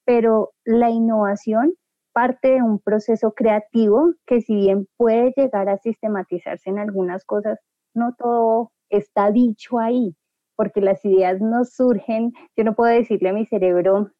pero 0.04 0.52
la 0.64 0.90
innovación 0.90 1.74
parte 2.12 2.48
de 2.52 2.62
un 2.62 2.78
proceso 2.78 3.32
creativo 3.32 4.14
que 4.26 4.40
si 4.40 4.54
bien 4.54 4.88
puede 4.96 5.34
llegar 5.36 5.68
a 5.68 5.76
sistematizarse 5.76 6.70
en 6.70 6.78
algunas 6.78 7.24
cosas, 7.26 7.58
no 7.94 8.14
todo 8.18 8.72
está 8.88 9.30
dicho 9.30 9.78
ahí, 9.78 10.16
porque 10.56 10.80
las 10.80 11.04
ideas 11.04 11.40
no 11.42 11.64
surgen, 11.64 12.32
yo 12.56 12.64
no 12.64 12.74
puedo 12.74 12.90
decirle 12.90 13.28
a 13.28 13.32
mi 13.34 13.44
cerebro, 13.44 14.12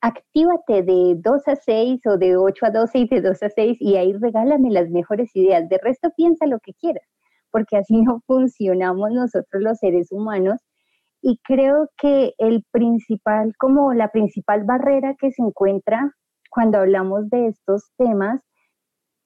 actívate 0.00 0.82
de 0.82 1.16
2 1.16 1.48
a 1.48 1.56
6 1.56 2.00
o 2.06 2.16
de 2.16 2.36
8 2.36 2.66
a 2.66 2.70
12 2.70 2.98
y 2.98 3.08
de 3.08 3.20
2 3.20 3.42
a 3.42 3.50
6 3.50 3.78
y 3.80 3.96
ahí 3.96 4.12
regálame 4.14 4.70
las 4.70 4.88
mejores 4.90 5.34
ideas. 5.34 5.68
De 5.68 5.78
resto 5.82 6.10
piensa 6.16 6.46
lo 6.46 6.58
que 6.60 6.72
quieras, 6.74 7.06
porque 7.50 7.76
así 7.76 8.00
no 8.02 8.20
funcionamos 8.26 9.10
nosotros 9.12 9.62
los 9.62 9.78
seres 9.78 10.10
humanos. 10.10 10.60
Y 11.22 11.38
creo 11.44 11.88
que 11.98 12.32
el 12.38 12.64
principal, 12.70 13.52
como 13.58 13.92
la 13.92 14.10
principal 14.10 14.64
barrera 14.64 15.14
que 15.18 15.30
se 15.32 15.42
encuentra 15.42 16.14
cuando 16.50 16.78
hablamos 16.78 17.28
de 17.28 17.48
estos 17.48 17.90
temas 17.98 18.40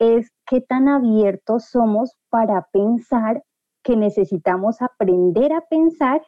es 0.00 0.30
qué 0.46 0.60
tan 0.60 0.88
abiertos 0.88 1.66
somos 1.70 2.16
para 2.30 2.66
pensar 2.72 3.44
que 3.84 3.96
necesitamos 3.96 4.82
aprender 4.82 5.52
a 5.52 5.60
pensar 5.60 6.20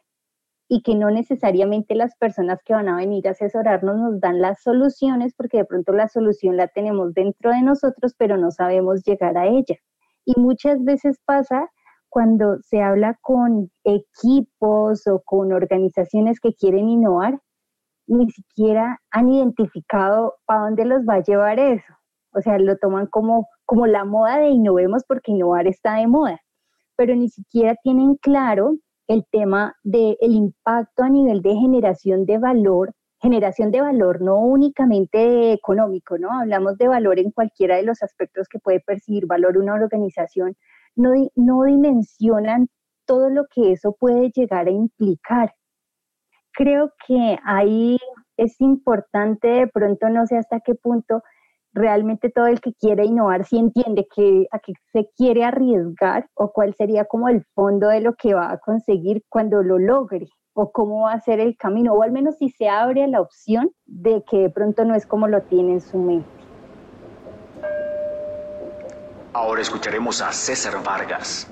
y 0.68 0.82
que 0.82 0.94
no 0.94 1.10
necesariamente 1.10 1.94
las 1.94 2.16
personas 2.16 2.60
que 2.64 2.74
van 2.74 2.88
a 2.88 2.96
venir 2.96 3.28
a 3.28 3.32
asesorarnos 3.32 3.96
nos 3.96 4.20
dan 4.20 4.40
las 4.40 4.62
soluciones 4.62 5.32
porque 5.34 5.58
de 5.58 5.64
pronto 5.64 5.92
la 5.92 6.08
solución 6.08 6.56
la 6.56 6.68
tenemos 6.68 7.14
dentro 7.14 7.50
de 7.50 7.62
nosotros, 7.62 8.14
pero 8.18 8.36
no 8.36 8.50
sabemos 8.50 9.04
llegar 9.04 9.38
a 9.38 9.46
ella. 9.46 9.76
Y 10.24 10.40
muchas 10.40 10.82
veces 10.82 11.20
pasa 11.24 11.70
cuando 12.08 12.58
se 12.62 12.82
habla 12.82 13.16
con 13.20 13.70
equipos 13.84 15.06
o 15.06 15.22
con 15.24 15.52
organizaciones 15.52 16.40
que 16.40 16.54
quieren 16.54 16.88
innovar, 16.88 17.40
ni 18.08 18.30
siquiera 18.30 19.00
han 19.10 19.28
identificado 19.28 20.34
para 20.46 20.62
dónde 20.62 20.84
los 20.84 21.02
va 21.02 21.14
a 21.14 21.22
llevar 21.22 21.58
eso. 21.58 21.92
O 22.32 22.40
sea, 22.40 22.58
lo 22.58 22.76
toman 22.76 23.06
como, 23.06 23.48
como 23.64 23.86
la 23.86 24.04
moda 24.04 24.38
de 24.38 24.48
innovemos 24.48 25.04
porque 25.06 25.32
innovar 25.32 25.66
está 25.66 25.94
de 25.96 26.06
moda, 26.06 26.40
pero 26.96 27.14
ni 27.14 27.28
siquiera 27.28 27.76
tienen 27.82 28.16
claro 28.16 28.76
el 29.08 29.24
tema 29.30 29.76
del 29.82 30.16
impacto 30.20 31.02
a 31.02 31.08
nivel 31.08 31.42
de 31.42 31.54
generación 31.54 32.26
de 32.26 32.38
valor, 32.38 32.92
generación 33.20 33.70
de 33.70 33.80
valor 33.80 34.20
no 34.20 34.38
únicamente 34.38 35.52
económico, 35.52 36.18
¿no? 36.18 36.32
Hablamos 36.32 36.76
de 36.78 36.88
valor 36.88 37.18
en 37.18 37.30
cualquiera 37.30 37.76
de 37.76 37.84
los 37.84 38.02
aspectos 38.02 38.48
que 38.48 38.58
puede 38.58 38.80
percibir 38.80 39.26
valor 39.26 39.58
una 39.58 39.74
organización, 39.74 40.56
no, 40.94 41.10
no 41.34 41.64
dimensionan 41.64 42.68
todo 43.06 43.30
lo 43.30 43.46
que 43.46 43.72
eso 43.72 43.96
puede 43.98 44.30
llegar 44.30 44.66
a 44.66 44.70
implicar. 44.70 45.54
Creo 46.52 46.92
que 47.06 47.38
hay 47.44 47.98
es 48.36 48.60
importante, 48.60 49.48
de 49.48 49.66
pronto 49.66 50.08
no 50.08 50.26
sé 50.26 50.36
hasta 50.36 50.60
qué 50.60 50.74
punto 50.74 51.22
realmente 51.76 52.30
todo 52.30 52.46
el 52.46 52.60
que 52.60 52.72
quiere 52.72 53.04
innovar 53.04 53.44
si 53.44 53.58
entiende 53.58 54.08
que 54.14 54.46
a 54.50 54.58
qué 54.58 54.72
se 54.92 55.08
quiere 55.16 55.44
arriesgar 55.44 56.26
o 56.34 56.50
cuál 56.50 56.74
sería 56.74 57.04
como 57.04 57.28
el 57.28 57.44
fondo 57.54 57.88
de 57.88 58.00
lo 58.00 58.14
que 58.14 58.34
va 58.34 58.50
a 58.50 58.58
conseguir 58.58 59.22
cuando 59.28 59.62
lo 59.62 59.78
logre 59.78 60.26
o 60.54 60.72
cómo 60.72 61.02
va 61.02 61.12
a 61.12 61.20
ser 61.20 61.38
el 61.38 61.56
camino 61.58 61.92
o 61.92 62.02
al 62.02 62.12
menos 62.12 62.38
si 62.38 62.48
se 62.48 62.68
abre 62.68 63.06
la 63.06 63.20
opción 63.20 63.70
de 63.84 64.24
que 64.28 64.38
de 64.38 64.50
pronto 64.50 64.86
no 64.86 64.94
es 64.94 65.06
como 65.06 65.28
lo 65.28 65.42
tiene 65.42 65.74
en 65.74 65.80
su 65.82 65.98
mente. 65.98 66.28
Ahora 69.34 69.60
escucharemos 69.60 70.22
a 70.22 70.32
César 70.32 70.82
Vargas. 70.82 71.46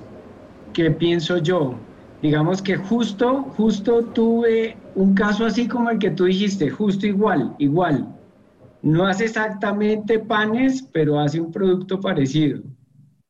¿Qué 0.73 0.91
pienso 0.91 1.37
yo? 1.37 1.75
Digamos 2.23 2.63
que 2.63 2.77
justo, 2.77 3.43
justo 3.59 4.03
tuve 4.07 4.79
un 4.95 5.15
caso 5.15 5.45
así 5.45 5.69
como 5.69 5.91
el 5.91 5.99
que 5.99 6.11
tú 6.11 6.25
dijiste, 6.25 6.71
justo 6.71 7.07
igual, 7.07 7.55
igual. 7.59 8.09
No 8.85 9.07
hace 9.07 9.25
exactamente 9.25 10.19
panes, 10.19 10.83
pero 10.93 11.19
hace 11.19 11.41
un 11.41 11.51
producto 11.51 11.99
parecido. 11.99 12.61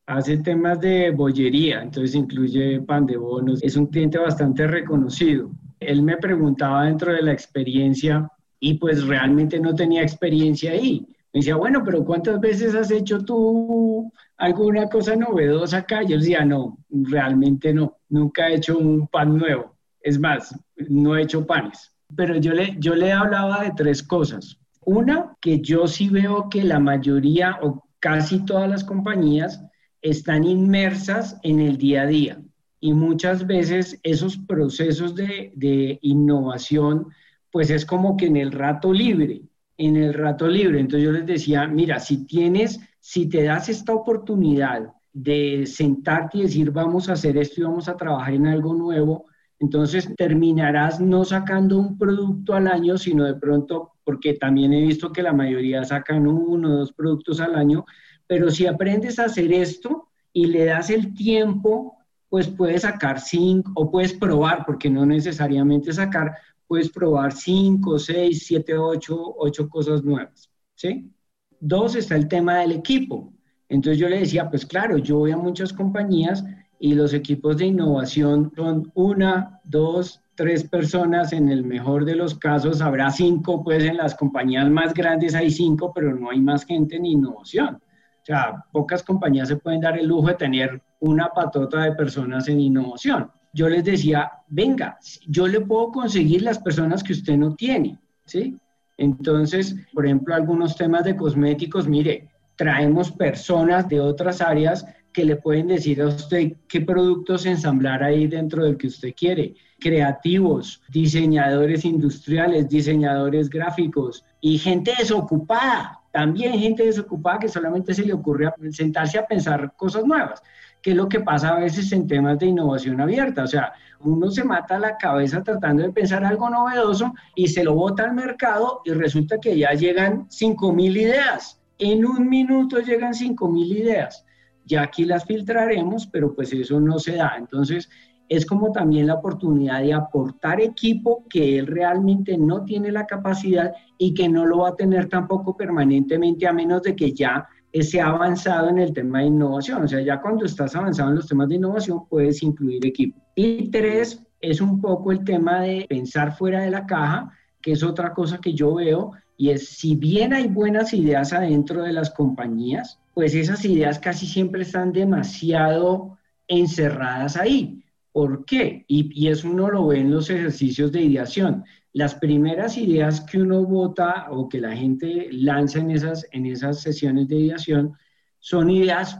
Hace 0.04 0.38
temas 0.38 0.80
de 0.80 1.12
bollería, 1.12 1.80
entonces 1.80 2.16
incluye 2.16 2.80
pan 2.80 3.06
de 3.06 3.16
bonos. 3.16 3.62
Es 3.62 3.76
un 3.76 3.86
cliente 3.86 4.18
bastante 4.18 4.66
reconocido. 4.66 5.52
Él 5.78 6.02
me 6.02 6.16
preguntaba 6.16 6.86
dentro 6.86 7.12
de 7.12 7.22
la 7.22 7.32
experiencia 7.32 8.28
y 8.58 8.74
pues 8.74 9.06
realmente 9.06 9.60
no 9.60 9.76
tenía 9.76 10.02
experiencia 10.02 10.72
ahí. 10.72 11.06
Me 11.32 11.38
decía, 11.38 11.54
bueno, 11.54 11.82
pero 11.84 12.04
¿cuántas 12.04 12.40
veces 12.40 12.74
has 12.74 12.90
hecho 12.90 13.20
tú 13.24 14.10
alguna 14.38 14.88
cosa 14.88 15.14
novedosa 15.14 15.78
acá? 15.78 16.02
Yo 16.02 16.16
decía, 16.18 16.44
no, 16.44 16.78
realmente 16.90 17.72
no, 17.72 17.98
nunca 18.08 18.48
he 18.48 18.56
hecho 18.56 18.76
un 18.76 19.06
pan 19.06 19.38
nuevo. 19.38 19.76
Es 20.00 20.18
más, 20.18 20.52
no 20.88 21.16
he 21.16 21.22
hecho 21.22 21.46
panes. 21.46 21.92
Pero 22.16 22.38
yo 22.38 22.52
le, 22.54 22.74
yo 22.80 22.96
le 22.96 23.12
hablaba 23.12 23.62
de 23.62 23.70
tres 23.76 24.02
cosas. 24.02 24.58
Una, 24.86 25.36
que 25.40 25.60
yo 25.60 25.86
sí 25.86 26.08
veo 26.08 26.48
que 26.48 26.62
la 26.62 26.78
mayoría 26.78 27.58
o 27.62 27.84
casi 28.00 28.44
todas 28.44 28.68
las 28.68 28.84
compañías 28.84 29.62
están 30.02 30.44
inmersas 30.44 31.38
en 31.42 31.60
el 31.60 31.78
día 31.78 32.02
a 32.02 32.06
día. 32.06 32.42
Y 32.80 32.92
muchas 32.92 33.46
veces 33.46 33.98
esos 34.02 34.36
procesos 34.36 35.14
de, 35.14 35.52
de 35.56 35.98
innovación, 36.02 37.08
pues 37.50 37.70
es 37.70 37.86
como 37.86 38.16
que 38.16 38.26
en 38.26 38.36
el 38.36 38.52
rato 38.52 38.92
libre 38.92 39.42
en 39.76 39.96
el 39.96 40.14
rato 40.14 40.46
libre. 40.46 40.80
Entonces 40.80 41.04
yo 41.04 41.12
les 41.12 41.26
decía, 41.26 41.66
mira, 41.66 41.98
si 41.98 42.26
tienes, 42.26 42.80
si 43.00 43.28
te 43.28 43.42
das 43.42 43.68
esta 43.68 43.94
oportunidad 43.94 44.92
de 45.12 45.66
sentarte 45.66 46.38
y 46.38 46.42
decir, 46.42 46.70
vamos 46.70 47.08
a 47.08 47.12
hacer 47.12 47.36
esto 47.36 47.60
y 47.60 47.64
vamos 47.64 47.88
a 47.88 47.96
trabajar 47.96 48.34
en 48.34 48.46
algo 48.46 48.74
nuevo, 48.74 49.26
entonces 49.64 50.14
terminarás 50.14 51.00
no 51.00 51.24
sacando 51.24 51.78
un 51.78 51.96
producto 51.96 52.52
al 52.52 52.68
año, 52.68 52.98
sino 52.98 53.24
de 53.24 53.34
pronto, 53.34 53.92
porque 54.04 54.34
también 54.34 54.74
he 54.74 54.82
visto 54.82 55.10
que 55.10 55.22
la 55.22 55.32
mayoría 55.32 55.82
sacan 55.84 56.26
uno 56.26 56.68
o 56.68 56.76
dos 56.80 56.92
productos 56.92 57.40
al 57.40 57.54
año, 57.54 57.86
pero 58.26 58.50
si 58.50 58.66
aprendes 58.66 59.18
a 59.18 59.24
hacer 59.24 59.50
esto 59.54 60.08
y 60.34 60.46
le 60.48 60.66
das 60.66 60.90
el 60.90 61.14
tiempo, 61.14 61.96
pues 62.28 62.46
puedes 62.46 62.82
sacar 62.82 63.20
cinco 63.20 63.72
o 63.74 63.90
puedes 63.90 64.12
probar, 64.12 64.66
porque 64.66 64.90
no 64.90 65.06
necesariamente 65.06 65.94
sacar, 65.94 66.34
puedes 66.66 66.90
probar 66.90 67.32
5, 67.32 67.98
6, 67.98 68.44
7, 68.46 68.76
8, 68.76 69.34
8 69.38 69.68
cosas 69.70 70.02
nuevas, 70.02 70.50
¿sí? 70.74 71.10
Dos, 71.58 71.94
está 71.94 72.16
el 72.16 72.28
tema 72.28 72.58
del 72.58 72.72
equipo. 72.72 73.32
Entonces 73.70 73.98
yo 73.98 74.08
le 74.10 74.18
decía, 74.18 74.50
pues 74.50 74.66
claro, 74.66 74.98
yo 74.98 75.18
voy 75.18 75.30
a 75.30 75.38
muchas 75.38 75.72
compañías 75.72 76.44
y 76.84 76.94
los 76.94 77.14
equipos 77.14 77.56
de 77.56 77.64
innovación 77.64 78.52
son 78.54 78.92
una, 78.92 79.58
dos, 79.64 80.20
tres 80.34 80.68
personas, 80.68 81.32
en 81.32 81.48
el 81.48 81.64
mejor 81.64 82.04
de 82.04 82.14
los 82.14 82.34
casos 82.38 82.82
habrá 82.82 83.10
cinco, 83.10 83.64
pues 83.64 83.84
en 83.84 83.96
las 83.96 84.14
compañías 84.14 84.68
más 84.68 84.92
grandes 84.92 85.34
hay 85.34 85.50
cinco, 85.50 85.92
pero 85.94 86.14
no 86.14 86.28
hay 86.28 86.42
más 86.42 86.66
gente 86.66 86.96
en 86.96 87.06
innovación. 87.06 87.76
O 87.76 88.24
sea, 88.26 88.66
pocas 88.70 89.02
compañías 89.02 89.48
se 89.48 89.56
pueden 89.56 89.80
dar 89.80 89.98
el 89.98 90.08
lujo 90.08 90.26
de 90.26 90.34
tener 90.34 90.82
una 91.00 91.28
patota 91.28 91.84
de 91.84 91.92
personas 91.92 92.48
en 92.48 92.60
innovación 92.60 93.30
yo 93.54 93.68
les 93.68 93.84
decía, 93.84 94.32
venga, 94.48 94.98
yo 95.28 95.46
le 95.46 95.60
puedo 95.60 95.92
conseguir 95.92 96.42
las 96.42 96.58
personas 96.58 97.04
que 97.04 97.12
usted 97.12 97.36
no 97.36 97.54
tiene, 97.54 98.00
¿sí? 98.26 98.58
Entonces, 98.98 99.76
por 99.92 100.04
ejemplo, 100.04 100.34
algunos 100.34 100.76
temas 100.76 101.04
de 101.04 101.14
cosméticos, 101.14 101.86
mire, 101.86 102.28
traemos 102.56 103.12
personas 103.12 103.88
de 103.88 104.00
otras 104.00 104.40
áreas 104.40 104.84
que 105.14 105.24
le 105.24 105.36
pueden 105.36 105.68
decir 105.68 106.02
a 106.02 106.08
usted 106.08 106.52
qué 106.68 106.82
productos 106.82 107.46
ensamblar 107.46 108.02
ahí 108.02 108.26
dentro 108.26 108.64
del 108.64 108.76
que 108.76 108.88
usted 108.88 109.14
quiere. 109.16 109.54
Creativos, 109.80 110.82
diseñadores 110.90 111.84
industriales, 111.84 112.68
diseñadores 112.68 113.48
gráficos 113.48 114.24
y 114.40 114.58
gente 114.58 114.92
desocupada, 114.98 116.00
también 116.12 116.58
gente 116.58 116.84
desocupada 116.84 117.38
que 117.38 117.48
solamente 117.48 117.94
se 117.94 118.04
le 118.04 118.12
ocurre 118.12 118.52
sentarse 118.70 119.18
a 119.18 119.26
pensar 119.26 119.72
cosas 119.76 120.04
nuevas 120.04 120.42
que 120.84 120.90
es 120.90 120.96
lo 120.96 121.08
que 121.08 121.20
pasa 121.20 121.48
a 121.48 121.60
veces 121.60 121.90
en 121.92 122.06
temas 122.06 122.38
de 122.38 122.44
innovación 122.44 123.00
abierta. 123.00 123.44
O 123.44 123.46
sea, 123.46 123.72
uno 124.00 124.30
se 124.30 124.44
mata 124.44 124.78
la 124.78 124.98
cabeza 124.98 125.42
tratando 125.42 125.82
de 125.82 125.90
pensar 125.90 126.22
algo 126.26 126.50
novedoso 126.50 127.14
y 127.34 127.48
se 127.48 127.64
lo 127.64 127.74
bota 127.74 128.04
al 128.04 128.12
mercado 128.12 128.82
y 128.84 128.90
resulta 128.90 129.38
que 129.40 129.56
ya 129.56 129.72
llegan 129.72 130.28
5.000 130.28 131.00
ideas. 131.00 131.58
En 131.78 132.04
un 132.04 132.28
minuto 132.28 132.80
llegan 132.80 133.14
5.000 133.14 133.66
ideas. 133.66 134.26
Ya 134.64 134.82
aquí 134.82 135.04
las 135.04 135.24
filtraremos, 135.24 136.06
pero 136.06 136.34
pues 136.34 136.52
eso 136.52 136.80
no 136.80 136.98
se 136.98 137.16
da. 137.16 137.34
Entonces, 137.38 137.88
es 138.28 138.46
como 138.46 138.72
también 138.72 139.06
la 139.06 139.14
oportunidad 139.14 139.82
de 139.82 139.92
aportar 139.92 140.60
equipo 140.60 141.24
que 141.28 141.58
él 141.58 141.66
realmente 141.66 142.38
no 142.38 142.64
tiene 142.64 142.90
la 142.90 143.06
capacidad 143.06 143.72
y 143.98 144.14
que 144.14 144.28
no 144.28 144.46
lo 144.46 144.58
va 144.58 144.70
a 144.70 144.76
tener 144.76 145.08
tampoco 145.08 145.56
permanentemente 145.56 146.46
a 146.46 146.52
menos 146.52 146.82
de 146.82 146.96
que 146.96 147.12
ya 147.12 147.46
se 147.82 148.00
ha 148.00 148.06
avanzado 148.06 148.68
en 148.68 148.78
el 148.78 148.92
tema 148.92 149.20
de 149.20 149.26
innovación. 149.26 149.82
O 149.82 149.88
sea, 149.88 150.00
ya 150.00 150.20
cuando 150.20 150.44
estás 150.44 150.74
avanzado 150.76 151.10
en 151.10 151.16
los 151.16 151.26
temas 151.26 151.48
de 151.48 151.56
innovación 151.56 152.06
puedes 152.08 152.42
incluir 152.42 152.86
equipo. 152.86 153.20
Y 153.34 153.70
tres, 153.70 154.22
es 154.40 154.60
un 154.60 154.80
poco 154.80 155.12
el 155.12 155.24
tema 155.24 155.60
de 155.60 155.86
pensar 155.88 156.36
fuera 156.36 156.62
de 156.62 156.70
la 156.70 156.86
caja, 156.86 157.32
que 157.60 157.72
es 157.72 157.82
otra 157.82 158.12
cosa 158.12 158.38
que 158.38 158.54
yo 158.54 158.74
veo, 158.74 159.12
y 159.36 159.50
es 159.50 159.68
si 159.68 159.96
bien 159.96 160.32
hay 160.32 160.48
buenas 160.48 160.92
ideas 160.92 161.32
adentro 161.32 161.82
de 161.82 161.92
las 161.92 162.10
compañías, 162.10 163.00
pues 163.14 163.34
esas 163.34 163.64
ideas 163.64 163.98
casi 163.98 164.26
siempre 164.26 164.62
están 164.62 164.92
demasiado 164.92 166.18
encerradas 166.48 167.36
ahí. 167.36 167.82
¿Por 168.12 168.44
qué? 168.44 168.84
Y, 168.86 169.10
y 169.14 169.28
eso 169.28 169.48
uno 169.50 169.70
lo 169.70 169.88
ve 169.88 169.98
en 169.98 170.12
los 170.12 170.30
ejercicios 170.30 170.92
de 170.92 171.02
ideación 171.02 171.64
las 171.94 172.16
primeras 172.16 172.76
ideas 172.76 173.20
que 173.20 173.40
uno 173.40 173.64
vota 173.64 174.26
o 174.30 174.48
que 174.48 174.60
la 174.60 174.76
gente 174.76 175.28
lanza 175.30 175.78
en 175.78 175.92
esas, 175.92 176.26
en 176.32 176.44
esas 176.44 176.82
sesiones 176.82 177.28
de 177.28 177.36
ideación 177.36 177.96
son 178.40 178.68
ideas 178.68 179.18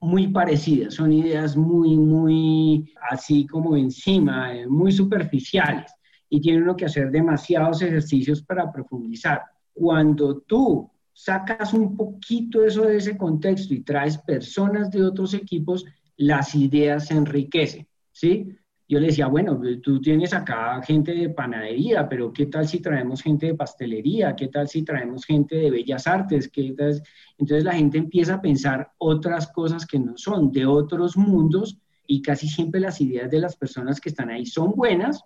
muy 0.00 0.28
parecidas, 0.28 0.94
son 0.94 1.12
ideas 1.12 1.54
muy, 1.54 1.96
muy 1.96 2.94
así 3.10 3.46
como 3.46 3.76
encima, 3.76 4.54
eh, 4.54 4.66
muy 4.66 4.90
superficiales 4.90 5.92
y 6.30 6.40
tiene 6.40 6.62
uno 6.62 6.74
que 6.74 6.86
hacer 6.86 7.10
demasiados 7.10 7.82
ejercicios 7.82 8.42
para 8.42 8.72
profundizar. 8.72 9.42
Cuando 9.74 10.38
tú 10.38 10.90
sacas 11.12 11.74
un 11.74 11.94
poquito 11.96 12.64
eso 12.64 12.82
de 12.82 12.96
ese 12.96 13.18
contexto 13.18 13.74
y 13.74 13.82
traes 13.82 14.16
personas 14.16 14.90
de 14.90 15.04
otros 15.04 15.34
equipos, 15.34 15.84
las 16.16 16.54
ideas 16.54 17.08
se 17.08 17.14
enriquecen, 17.14 17.86
¿sí? 18.10 18.56
yo 18.86 19.00
le 19.00 19.06
decía, 19.06 19.28
bueno, 19.28 19.60
tú 19.82 20.00
tienes 20.00 20.34
acá 20.34 20.82
gente 20.82 21.12
de 21.12 21.30
panadería, 21.30 22.06
pero 22.08 22.32
¿qué 22.32 22.46
tal 22.46 22.68
si 22.68 22.80
traemos 22.80 23.22
gente 23.22 23.46
de 23.46 23.54
pastelería? 23.54 24.36
¿Qué 24.36 24.48
tal 24.48 24.68
si 24.68 24.82
traemos 24.82 25.24
gente 25.24 25.56
de 25.56 25.70
bellas 25.70 26.06
artes? 26.06 26.48
¿Qué 26.48 26.74
Entonces 27.38 27.64
la 27.64 27.72
gente 27.72 27.96
empieza 27.96 28.34
a 28.34 28.42
pensar 28.42 28.92
otras 28.98 29.48
cosas 29.48 29.86
que 29.86 29.98
no 29.98 30.16
son, 30.16 30.52
de 30.52 30.66
otros 30.66 31.16
mundos, 31.16 31.78
y 32.06 32.20
casi 32.20 32.46
siempre 32.46 32.80
las 32.80 33.00
ideas 33.00 33.30
de 33.30 33.40
las 33.40 33.56
personas 33.56 34.00
que 34.00 34.10
están 34.10 34.28
ahí 34.28 34.44
son 34.44 34.72
buenas, 34.72 35.24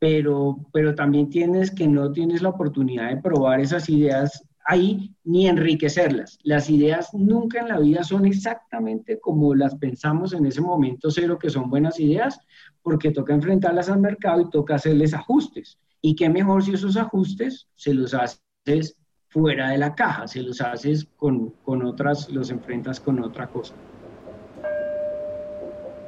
pero, 0.00 0.56
pero 0.72 0.94
también 0.94 1.28
tienes 1.28 1.70
que 1.70 1.86
no 1.86 2.10
tienes 2.10 2.42
la 2.42 2.48
oportunidad 2.48 3.10
de 3.10 3.20
probar 3.20 3.60
esas 3.60 3.88
ideas 3.90 4.42
ahí 4.64 5.14
ni 5.24 5.46
enriquecerlas. 5.46 6.38
Las 6.42 6.70
ideas 6.70 7.12
nunca 7.12 7.60
en 7.60 7.68
la 7.68 7.78
vida 7.78 8.02
son 8.02 8.24
exactamente 8.24 9.20
como 9.20 9.54
las 9.54 9.74
pensamos 9.76 10.32
en 10.32 10.46
ese 10.46 10.62
momento 10.62 11.10
cero 11.10 11.38
que 11.38 11.50
son 11.50 11.68
buenas 11.68 12.00
ideas, 12.00 12.40
porque 12.82 13.10
toca 13.10 13.34
enfrentarlas 13.34 13.90
al 13.90 14.00
mercado 14.00 14.40
y 14.40 14.50
toca 14.50 14.76
hacerles 14.76 15.12
ajustes. 15.12 15.78
Y 16.00 16.16
qué 16.16 16.30
mejor 16.30 16.64
si 16.64 16.72
esos 16.72 16.96
ajustes 16.96 17.68
se 17.74 17.92
los 17.92 18.14
haces 18.14 18.96
fuera 19.28 19.68
de 19.68 19.78
la 19.78 19.94
caja, 19.94 20.26
se 20.26 20.40
los 20.40 20.62
haces 20.62 21.06
con, 21.16 21.50
con 21.62 21.84
otras, 21.84 22.30
los 22.30 22.50
enfrentas 22.50 23.00
con 23.00 23.22
otra 23.22 23.48
cosa. 23.48 23.74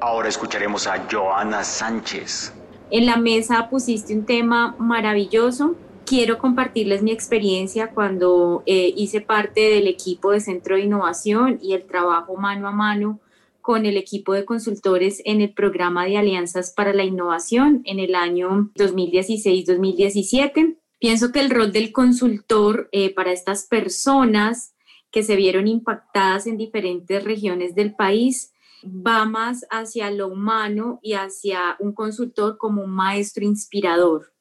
Ahora 0.01 0.29
escucharemos 0.29 0.87
a 0.87 1.07
Joana 1.11 1.63
Sánchez. 1.63 2.62
En 2.93 3.07
la 3.07 3.17
mesa 3.17 3.71
pusiste 3.71 4.15
un 4.15 4.27
tema 4.27 4.77
maravilloso 4.79 5.77
quiero 6.13 6.37
compartirles 6.37 7.03
mi 7.03 7.11
experiencia 7.11 7.91
cuando 7.91 8.63
eh, 8.67 8.93
hice 8.95 9.23
parte 9.23 9.63
del 9.63 9.87
equipo 9.87 10.33
de 10.33 10.41
Centro 10.41 10.77
de 10.77 10.83
Innovación 10.83 11.59
y 11.63 11.73
el 11.73 11.87
trabajo 11.87 12.37
mano 12.37 12.69
a 12.69 12.71
mano 12.71 13.19
con 13.63 13.87
el 13.87 13.97
equipo 13.97 14.35
de 14.35 14.45
consultores 14.45 15.23
en 15.25 15.41
el 15.41 15.55
programa 15.55 16.05
de 16.05 16.19
alianzas 16.19 16.75
para 16.77 16.93
la 16.93 17.05
innovación 17.05 17.81
en 17.87 17.99
el 17.99 18.15
año 18.15 18.71
2016-2017. 18.75 20.77
Pienso 20.99 21.33
que 21.33 21.41
el 21.41 21.49
rol 21.49 21.73
del 21.73 21.93
consultor 21.93 22.91
eh, 22.93 23.15
para 23.15 23.33
estas 23.33 23.67
personas 23.67 24.75
que 25.11 25.23
se 25.23 25.35
vieron 25.35 25.67
impactadas 25.67 26.47
en 26.47 26.59
diferentes 26.59 27.25
regiones 27.25 27.75
del 27.75 27.95
país 27.95 28.52
va 28.85 29.25
más 29.25 29.67
hacia 29.71 30.11
lo 30.11 30.29
humano 30.29 30.99
y 31.03 31.15
hacia 31.15 31.77
un 31.79 31.93
consultor 31.93 32.59
como 32.59 32.83
un 32.83 32.91
maestro 32.91 33.45
inspirador 33.45 34.33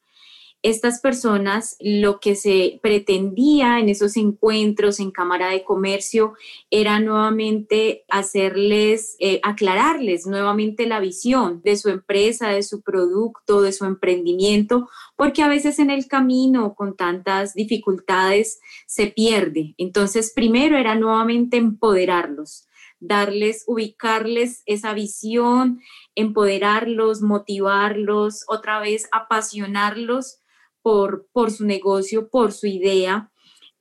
estas 0.64 1.00
personas 1.00 1.76
lo 1.80 2.20
que 2.20 2.36
se 2.36 2.80
pretendía 2.84 3.80
en 3.80 3.90
esos 3.90 4.16
encuentros 4.16 5.00
en 5.00 5.10
Cámara 5.10 5.50
de 5.50 5.64
Comercio 5.64 6.34
era 6.70 7.00
nuevamente 7.00 8.06
hacerles, 8.10 9.16
eh, 9.20 9.40
aclararles 9.44 10.28
nuevamente 10.28 10.86
la 10.86 11.00
visión 11.00 11.62
de 11.64 11.78
su 11.78 11.90
empresa, 11.90 12.50
de 12.50 12.62
su 12.62 12.82
producto, 12.82 13.62
de 13.62 13.72
su 13.72 13.86
emprendimiento, 13.86 14.88
porque 15.16 15.42
a 15.42 15.48
veces 15.48 15.80
en 15.80 15.90
el 15.90 16.08
camino 16.08 16.76
con 16.76 16.96
tantas 16.96 17.56
dificultades 17.56 18.60
se 18.86 19.08
pierde. 19.08 19.74
Entonces, 19.78 20.32
primero 20.34 20.78
era 20.78 20.94
nuevamente 20.94 21.58
empoderarlos 21.58 22.68
darles, 23.02 23.66
ubicarles 23.68 24.64
esa 24.66 24.94
visión, 24.94 25.82
empoderarlos, 26.16 27.22
motivarlos, 27.22 28.46
otra 28.48 28.80
vez 28.80 29.10
apasionarlos 29.12 30.40
por, 30.82 31.28
por 31.34 31.52
su 31.52 31.66
negocio, 31.66 32.30
por 32.30 32.54
su 32.54 32.68
idea. 32.68 33.32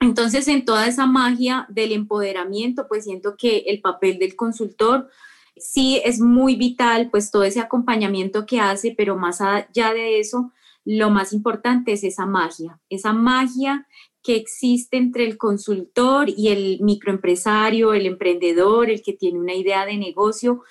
Entonces, 0.01 0.49
en 0.49 0.65
toda 0.65 0.87
esa 0.87 1.07
magia 1.07 1.67
del 1.69 1.93
empoderamiento, 1.93 2.89
pues 2.89 3.05
siento 3.05 3.37
que 3.37 3.59
el 3.67 3.81
papel 3.81 4.19
del 4.19 4.35
consultor 4.35 5.09
sí 5.57 6.01
es 6.05 6.21
muy 6.21 6.57
vital, 6.57 7.11
pues 7.11 7.31
todo 7.31 7.45
ese 7.45 7.61
acompañamiento 7.61 8.47
que 8.47 8.61
hace, 8.61 8.95
pero 8.97 9.17
más 9.17 9.41
allá 9.43 9.93
de 9.93 10.19
eso, 10.19 10.53
lo 10.85 11.11
más 11.11 11.35
importante 11.35 11.93
es 11.93 12.05
esa 12.05 12.25
magia, 12.25 12.81
esa 12.89 13.13
magia 13.13 13.87
que 14.23 14.37
existe 14.37 14.97
entre 14.97 15.25
el 15.25 15.39
consultor 15.39 16.29
y 16.29 16.49
el 16.49 16.79
microempresario, 16.81 17.95
el 17.95 18.07
emprendedor, 18.07 18.91
el 18.91 19.03
que 19.03 19.13
tiene 19.13 19.39
una 19.39 19.55
idea 19.55 19.87
de 19.87 19.97
negocio, 19.97 20.63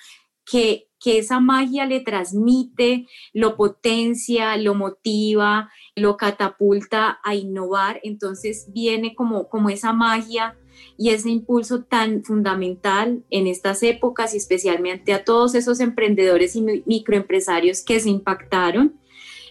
que, 0.45 0.88
que 0.99 1.19
esa 1.19 1.39
magia 1.39 1.85
le 1.85 1.99
transmite, 2.01 3.07
lo 3.33 3.55
potencia, 3.55 4.57
lo 4.57 4.75
motiva, 4.75 5.69
lo 5.95 6.17
catapulta 6.17 7.19
a 7.23 7.35
innovar, 7.35 7.99
entonces 8.03 8.69
viene 8.73 9.15
como, 9.15 9.47
como 9.47 9.69
esa 9.69 9.93
magia 9.93 10.57
y 10.97 11.09
ese 11.09 11.29
impulso 11.29 11.83
tan 11.83 12.23
fundamental 12.23 13.23
en 13.29 13.47
estas 13.47 13.83
épocas 13.83 14.33
y 14.33 14.38
especialmente 14.38 15.13
a 15.13 15.23
todos 15.23 15.55
esos 15.55 15.79
emprendedores 15.79 16.55
y 16.55 16.62
microempresarios 16.85 17.83
que 17.83 17.99
se 17.99 18.09
impactaron. 18.09 18.99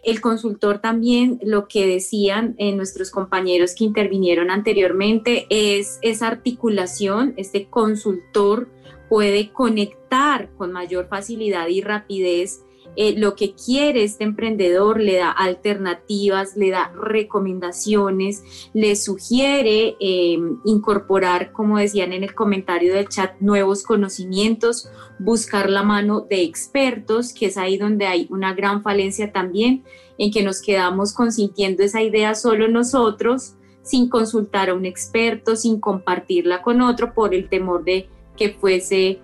El 0.03 0.21
consultor 0.21 0.79
también, 0.81 1.41
lo 1.43 1.69
que 1.69 1.87
decían 1.87 2.55
en 2.59 2.77
nuestros 2.77 3.11
compañeros 3.11 3.75
que 3.75 3.85
intervinieron 3.85 4.51
anteriormente, 4.51 5.47
es 5.51 5.99
esa 6.03 6.29
articulación, 6.29 7.35
este 7.37 7.67
consultor 7.67 8.69
puede 9.09 9.53
conectar 9.53 10.51
con 10.57 10.73
mayor 10.73 11.09
facilidad 11.09 11.69
y 11.69 11.81
rapidez 11.81 12.65
eh, 13.01 13.15
lo 13.17 13.37
que 13.37 13.55
quiere 13.55 14.03
este 14.03 14.25
emprendedor, 14.25 14.99
le 14.99 15.19
da 15.19 15.31
alternativas, 15.31 16.57
le 16.57 16.71
da 16.71 16.93
recomendaciones, 17.01 18.43
le 18.75 18.97
sugiere 18.97 19.95
em, 20.01 20.59
incorporar, 20.65 21.53
como 21.53 21.79
decían 21.79 22.13
en 22.13 22.25
el 22.25 22.35
comentario 22.35 22.93
del 22.93 23.09
chat, 23.09 23.39
nuevos 23.39 23.85
conocimientos, 23.85 24.91
buscar 25.21 25.71
la 25.71 25.85
mano 25.85 26.27
de 26.29 26.43
expertos, 26.43 27.33
que 27.33 27.47
es 27.47 27.57
ahí 27.57 27.79
donde 27.79 28.07
hay 28.07 28.27
una 28.31 28.53
gran 28.53 28.83
falencia 28.83 29.31
también, 29.31 29.85
en 30.19 30.33
que 30.33 30.43
nos 30.43 30.61
quedamos 30.61 31.13
consintiendo 31.13 31.85
esa 31.85 32.03
idea 32.03 32.35
solo 32.35 32.67
nosotros, 32.67 33.55
sin 33.83 34.09
consultar 34.09 34.71
a 34.71 34.75
un 34.75 34.87
experto, 34.87 35.55
sin 35.55 35.79
compartirla 35.79 36.63
con 36.63 36.81
otro 36.81 37.15
por 37.15 37.33
el 37.33 37.49
temor 37.49 37.85
de 37.85 38.09
que 38.37 38.49
fuese 38.55 39.21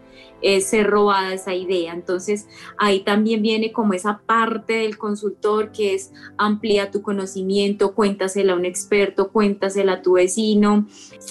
eh, 0.46 0.60
ser 0.60 0.88
robada 0.88 1.32
esa 1.32 1.54
idea. 1.54 1.94
Entonces 1.94 2.48
ahí 2.76 3.00
también 3.00 3.40
viene 3.40 3.72
como 3.72 3.94
esa 3.94 4.20
parte 4.26 4.74
del 4.74 4.98
consultor 4.98 5.72
que 5.72 5.94
es 5.94 6.12
amplía 6.36 6.90
tu 6.90 7.00
conocimiento, 7.00 7.94
cuéntasela 7.94 8.52
a 8.52 8.56
un 8.56 8.66
experto, 8.66 9.32
cuéntasela 9.32 9.94
a 9.94 10.02
tu 10.02 10.12
vecino, 10.12 10.86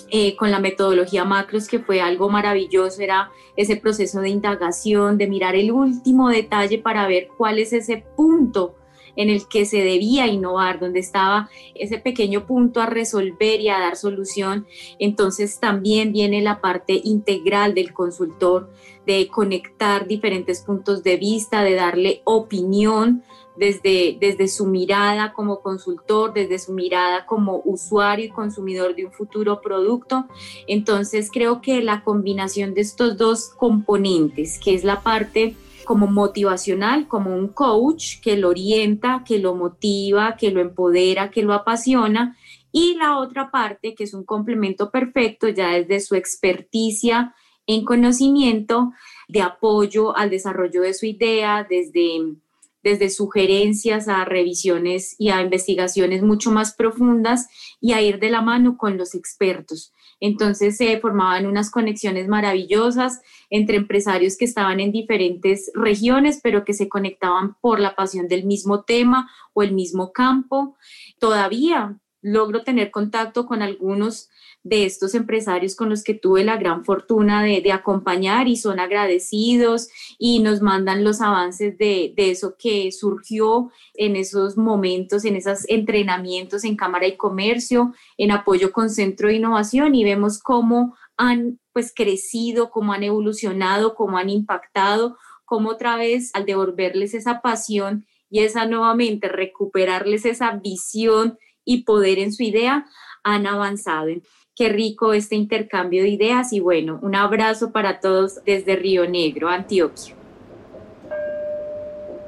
eh, 0.10 0.36
con 0.36 0.50
la 0.50 0.60
metodología 0.60 1.26
macros 1.26 1.68
que 1.68 1.78
fue 1.78 2.02
algo 2.02 2.28
maravilloso, 2.30 3.04
era 3.04 3.30
ese 3.56 3.76
proceso 3.76 4.20
de 4.20 4.30
indagación, 4.30 5.20
de 5.20 5.28
mirar 5.28 5.56
el 5.56 5.72
último 5.72 6.30
detalle 6.30 6.80
para 6.80 7.08
ver 7.08 7.28
cuál 7.38 7.60
es 7.60 7.72
ese 7.72 8.04
punto 8.18 8.74
en 9.16 9.30
el 9.30 9.48
que 9.48 9.66
se 9.66 9.78
debía 9.78 10.28
innovar, 10.28 10.80
donde 10.80 11.00
estaba 11.00 11.50
ese 11.76 11.98
pequeño 11.98 12.46
punto 12.46 12.82
a 12.82 12.86
resolver 12.86 13.60
y 13.62 13.70
a 13.70 13.80
dar 13.80 13.96
solución. 13.96 14.68
Entonces 15.00 15.60
también 15.60 16.12
viene 16.12 16.42
la 16.42 16.62
parte 16.62 17.00
integral 17.04 17.74
del 17.74 17.94
consultor, 17.94 18.70
de 19.06 19.28
conectar 19.28 20.08
diferentes 20.08 20.62
puntos 20.62 21.04
de 21.04 21.18
vista, 21.18 21.64
de 21.64 21.76
darle 21.76 22.22
opinión 22.24 23.24
desde, 23.56 24.18
desde 24.20 24.48
su 24.48 24.66
mirada 24.66 25.34
como 25.34 25.62
consultor, 25.62 26.34
desde 26.34 26.58
su 26.60 26.74
mirada 26.74 27.26
como 27.26 27.62
usuario 27.66 28.26
y 28.26 28.30
consumidor 28.30 28.96
de 28.96 29.06
un 29.06 29.12
futuro 29.12 29.62
producto. 29.62 30.26
Entonces 30.68 31.30
creo 31.32 31.62
que 31.62 31.82
la 31.82 32.04
combinación 32.04 32.74
de 32.74 32.82
estos 32.82 33.18
dos 33.18 33.50
componentes, 33.50 34.60
que 34.60 34.74
es 34.74 34.84
la 34.84 35.02
parte 35.02 35.56
como 35.86 36.08
motivacional, 36.08 37.08
como 37.08 37.36
un 37.36 37.50
coach 37.50 38.20
que 38.22 38.38
lo 38.38 38.50
orienta, 38.50 39.24
que 39.26 39.40
lo 39.40 39.56
motiva, 39.56 40.36
que 40.36 40.52
lo 40.52 40.62
empodera, 40.62 41.32
que 41.32 41.44
lo 41.44 41.54
apasiona. 41.54 42.38
Y 42.72 42.96
la 42.96 43.18
otra 43.18 43.52
parte, 43.52 43.94
que 43.94 44.04
es 44.06 44.14
un 44.14 44.24
complemento 44.24 44.90
perfecto, 44.92 45.48
ya 45.48 45.70
desde 45.72 46.00
su 46.00 46.16
experticia 46.16 47.36
en 47.68 47.86
conocimiento, 47.86 48.92
de 49.28 49.42
apoyo 49.42 50.16
al 50.16 50.30
desarrollo 50.30 50.82
de 50.82 50.94
su 50.94 51.06
idea, 51.06 51.66
desde, 51.70 52.36
desde 52.84 53.10
sugerencias 53.10 54.08
a 54.08 54.26
revisiones 54.26 55.16
y 55.18 55.30
a 55.30 55.42
investigaciones 55.42 56.22
mucho 56.22 56.52
más 56.52 56.74
profundas 56.74 57.48
y 57.80 57.94
a 57.94 58.02
ir 58.02 58.20
de 58.20 58.30
la 58.30 58.42
mano 58.42 58.78
con 58.78 58.98
los 58.98 59.16
expertos. 59.16 59.94
Entonces 60.20 60.78
se 60.78 61.00
formaban 61.00 61.46
unas 61.46 61.72
conexiones 61.72 62.28
maravillosas 62.28 63.22
entre 63.50 63.78
empresarios 63.78 64.38
que 64.38 64.46
estaban 64.46 64.80
en 64.80 64.92
diferentes 64.92 65.72
regiones, 65.74 66.40
pero 66.42 66.64
que 66.64 66.74
se 66.74 66.88
conectaban 66.88 67.56
por 67.60 67.80
la 67.80 67.96
pasión 67.96 68.28
del 68.28 68.46
mismo 68.46 68.84
tema 68.84 69.30
o 69.54 69.64
el 69.64 69.74
mismo 69.74 70.12
campo. 70.12 70.78
Todavía 71.20 72.00
logro 72.22 72.64
tener 72.64 72.90
contacto 72.90 73.46
con 73.46 73.62
algunos 73.62 74.30
de 74.64 74.86
estos 74.86 75.14
empresarios 75.14 75.76
con 75.76 75.90
los 75.90 76.04
que 76.04 76.14
tuve 76.14 76.44
la 76.44 76.58
gran 76.58 76.86
fortuna 76.86 77.44
de, 77.44 77.72
acompañar 77.74 78.48
y 78.48 78.56
son 78.56 78.80
agradecidos 78.80 79.90
y 80.18 80.40
nos 80.40 80.62
mandan 80.62 81.04
los 81.04 81.22
avances 81.22 81.78
de, 81.78 82.14
de, 82.16 82.32
eso 82.32 82.56
que 82.58 82.92
surgió 82.92 83.72
en 83.96 84.16
esos 84.16 84.58
momentos, 84.58 85.26
en 85.26 85.36
esos 85.36 85.68
entrenamientos 85.68 86.64
en 86.64 86.78
Cámara 86.78 87.08
y 87.08 87.18
Comercio, 87.18 87.94
en 88.18 88.32
apoyo 88.32 88.72
con 88.72 88.90
Centro 88.90 89.28
de 89.28 89.36
Innovación 89.36 89.96
y 89.96 90.04
vemos 90.04 90.40
cómo 90.40 90.96
han 91.18 91.60
pues 91.74 91.92
crecido, 91.94 92.70
cómo 92.70 92.94
han 92.94 93.04
evolucionado, 93.04 93.96
cómo 93.96 94.18
han 94.18 94.30
impactado, 94.30 95.18
cómo 95.46 95.72
otra 95.72 95.98
vez 95.98 96.32
al 96.34 96.46
devolverles 96.46 97.14
esa 97.14 97.42
pasión 97.42 98.06
y 98.30 98.40
esa 98.40 98.66
nuevamente 98.66 99.28
recuperarles 99.28 100.26
esa 100.26 100.52
visión 100.52 101.38
y 101.66 101.84
poder 101.84 102.20
en 102.20 102.34
su 102.34 102.44
idea, 102.44 102.86
han 103.24 103.48
avanzado. 103.48 104.08
Qué 104.56 104.70
rico 104.70 105.14
este 105.14 105.34
intercambio 105.34 106.04
de 106.04 106.10
ideas 106.10 106.54
y 106.54 106.60
bueno, 106.60 107.00
un 107.02 107.16
abrazo 107.16 107.72
para 107.72 108.00
todos 108.00 108.44
desde 108.46 108.76
Río 108.76 109.10
Negro, 109.10 109.50
Antioquia. 109.50 110.14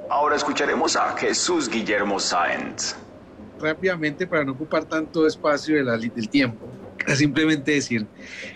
Ahora 0.09 0.35
escucharemos 0.35 0.95
a 0.95 1.15
Jesús 1.15 1.69
Guillermo 1.69 2.19
Sáenz. 2.19 2.95
Rápidamente, 3.59 4.25
para 4.25 4.43
no 4.43 4.53
ocupar 4.53 4.85
tanto 4.85 5.27
espacio 5.27 5.75
del 5.85 6.29
tiempo, 6.29 6.67
simplemente 7.15 7.73
decir 7.73 8.07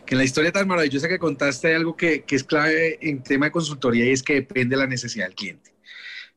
que 0.04 0.16
en 0.16 0.18
la 0.18 0.24
historia 0.24 0.52
tan 0.52 0.68
maravillosa 0.68 1.08
que 1.08 1.20
contaste 1.20 1.68
hay 1.68 1.76
algo 1.76 1.96
que, 1.96 2.24
que 2.24 2.38
es 2.38 2.44
clave 2.44 2.98
en 3.08 3.22
tema 3.22 3.46
de 3.46 3.52
consultoría 3.52 4.06
y 4.06 4.14
es 4.14 4.24
que 4.24 4.34
depende 4.34 4.76
de 4.76 4.82
la 4.82 4.88
necesidad 4.88 5.26
del 5.26 5.36
cliente. 5.36 5.76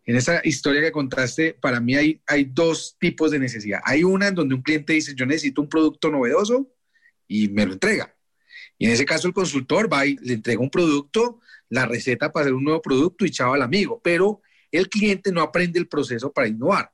En 0.05 0.17
esa 0.17 0.43
historia 0.45 0.83
que 0.83 0.93
contaste, 0.93 1.55
para 1.55 1.81
mí 1.81 1.95
hay, 1.95 2.21
hay 2.27 2.45
dos 2.45 2.95
tipos 2.99 3.31
de 3.31 3.39
necesidad. 3.39 3.81
Hay 3.85 4.05
una 4.05 4.29
en 4.29 4.35
donde 4.35 4.55
un 4.55 4.61
cliente 4.61 4.93
dice, 4.93 5.15
yo 5.15 5.25
necesito 5.25 5.63
un 5.63 5.71
producto 5.71 6.11
novedoso 6.11 6.69
y 7.33 7.49
me 7.49 7.65
lo 7.65 7.73
entrega. 7.73 8.15
Y 8.77 8.87
en 8.87 8.93
ese 8.93 9.07
caso 9.07 9.27
el 9.27 9.35
consultor 9.35 9.91
va 9.91 10.05
y 10.05 10.17
le 10.17 10.35
entrega 10.35 10.61
un 10.61 10.71
producto, 10.71 11.41
la 11.71 11.87
receta 11.87 12.31
para 12.31 12.45
hacer 12.45 12.55
un 12.55 12.65
nuevo 12.65 12.83
producto 12.83 13.25
y 13.25 13.31
chao 13.31 13.55
al 13.55 13.63
amigo, 13.63 14.01
pero 14.03 14.43
el 14.71 14.89
cliente 14.89 15.33
no 15.33 15.41
aprende 15.41 15.79
el 15.79 15.89
proceso 15.89 16.31
para 16.31 16.49
innovar. 16.49 16.91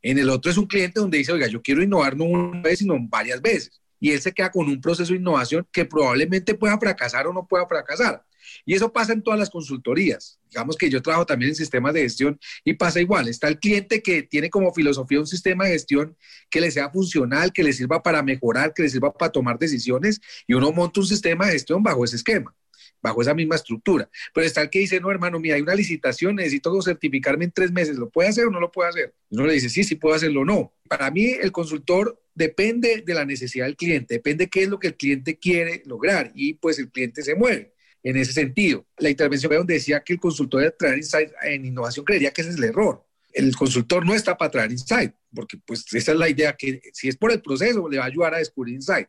En 0.00 0.18
el 0.18 0.28
otro 0.30 0.50
es 0.50 0.56
un 0.56 0.66
cliente 0.66 1.00
donde 1.00 1.18
dice, 1.18 1.32
oiga, 1.32 1.46
yo 1.48 1.62
quiero 1.62 1.82
innovar 1.82 2.16
no 2.16 2.24
una 2.24 2.60
vez, 2.60 2.80
sino 2.80 2.96
varias 3.08 3.40
veces. 3.40 3.80
Y 3.98 4.10
él 4.10 4.20
se 4.20 4.32
queda 4.32 4.50
con 4.50 4.68
un 4.68 4.80
proceso 4.80 5.12
de 5.12 5.18
innovación 5.18 5.66
que 5.72 5.84
probablemente 5.84 6.54
pueda 6.54 6.78
fracasar 6.78 7.26
o 7.26 7.32
no 7.32 7.46
pueda 7.46 7.66
fracasar. 7.66 8.24
Y 8.64 8.74
eso 8.74 8.92
pasa 8.92 9.12
en 9.12 9.22
todas 9.22 9.38
las 9.38 9.50
consultorías. 9.50 10.38
Digamos 10.50 10.76
que 10.76 10.90
yo 10.90 11.00
trabajo 11.00 11.26
también 11.26 11.50
en 11.50 11.56
sistemas 11.56 11.94
de 11.94 12.02
gestión 12.02 12.38
y 12.64 12.74
pasa 12.74 13.00
igual. 13.00 13.28
Está 13.28 13.48
el 13.48 13.58
cliente 13.58 14.02
que 14.02 14.22
tiene 14.22 14.50
como 14.50 14.72
filosofía 14.72 15.20
un 15.20 15.26
sistema 15.26 15.64
de 15.64 15.72
gestión 15.72 16.16
que 16.50 16.60
le 16.60 16.70
sea 16.70 16.90
funcional, 16.90 17.52
que 17.52 17.62
le 17.62 17.72
sirva 17.72 18.02
para 18.02 18.22
mejorar, 18.22 18.74
que 18.74 18.82
le 18.82 18.90
sirva 18.90 19.12
para 19.12 19.32
tomar 19.32 19.58
decisiones 19.58 20.20
y 20.46 20.54
uno 20.54 20.72
monta 20.72 21.00
un 21.00 21.06
sistema 21.06 21.46
de 21.46 21.52
gestión 21.52 21.82
bajo 21.82 22.04
ese 22.04 22.16
esquema 22.16 22.54
bajo 23.02 23.20
esa 23.20 23.34
misma 23.34 23.56
estructura. 23.56 24.08
Pero 24.32 24.46
está 24.46 24.62
el 24.62 24.70
que 24.70 24.78
dice, 24.78 25.00
no, 25.00 25.10
hermano, 25.10 25.38
mira, 25.40 25.56
hay 25.56 25.62
una 25.62 25.74
licitación, 25.74 26.36
necesito 26.36 26.80
certificarme 26.80 27.44
en 27.44 27.50
tres 27.50 27.72
meses, 27.72 27.96
¿lo 27.96 28.08
puede 28.08 28.28
hacer 28.28 28.46
o 28.46 28.50
no 28.50 28.60
lo 28.60 28.70
puede 28.70 28.90
hacer? 28.90 29.14
Uno 29.30 29.46
le 29.46 29.54
dice, 29.54 29.68
sí, 29.68 29.84
sí 29.84 29.96
puedo 29.96 30.14
hacerlo 30.14 30.42
o 30.42 30.44
no. 30.44 30.72
Para 30.88 31.10
mí, 31.10 31.26
el 31.26 31.52
consultor 31.52 32.22
depende 32.34 33.02
de 33.04 33.14
la 33.14 33.24
necesidad 33.24 33.66
del 33.66 33.76
cliente, 33.76 34.14
depende 34.14 34.48
qué 34.48 34.62
es 34.62 34.68
lo 34.68 34.78
que 34.78 34.88
el 34.88 34.96
cliente 34.96 35.38
quiere 35.38 35.82
lograr 35.84 36.32
y 36.34 36.54
pues 36.54 36.78
el 36.78 36.90
cliente 36.90 37.22
se 37.22 37.34
mueve 37.34 37.72
en 38.02 38.16
ese 38.16 38.32
sentido. 38.32 38.86
La 38.98 39.10
intervención 39.10 39.52
donde 39.52 39.74
decía 39.74 40.02
que 40.02 40.14
el 40.14 40.20
consultor 40.20 40.60
debe 40.60 40.72
traer 40.72 40.98
insight 40.98 41.30
en 41.42 41.64
innovación, 41.66 42.04
creería 42.04 42.32
que 42.32 42.40
ese 42.40 42.50
es 42.50 42.56
el 42.56 42.64
error. 42.64 43.04
El 43.32 43.54
consultor 43.56 44.04
no 44.04 44.14
está 44.14 44.36
para 44.36 44.50
traer 44.50 44.72
insight, 44.72 45.14
porque 45.34 45.56
pues 45.64 45.84
esa 45.92 46.12
es 46.12 46.18
la 46.18 46.28
idea, 46.28 46.54
que 46.56 46.80
si 46.92 47.08
es 47.08 47.16
por 47.16 47.32
el 47.32 47.40
proceso, 47.40 47.88
le 47.88 47.98
va 47.98 48.04
a 48.04 48.08
ayudar 48.08 48.34
a 48.34 48.38
descubrir 48.38 48.74
insight. 48.74 49.08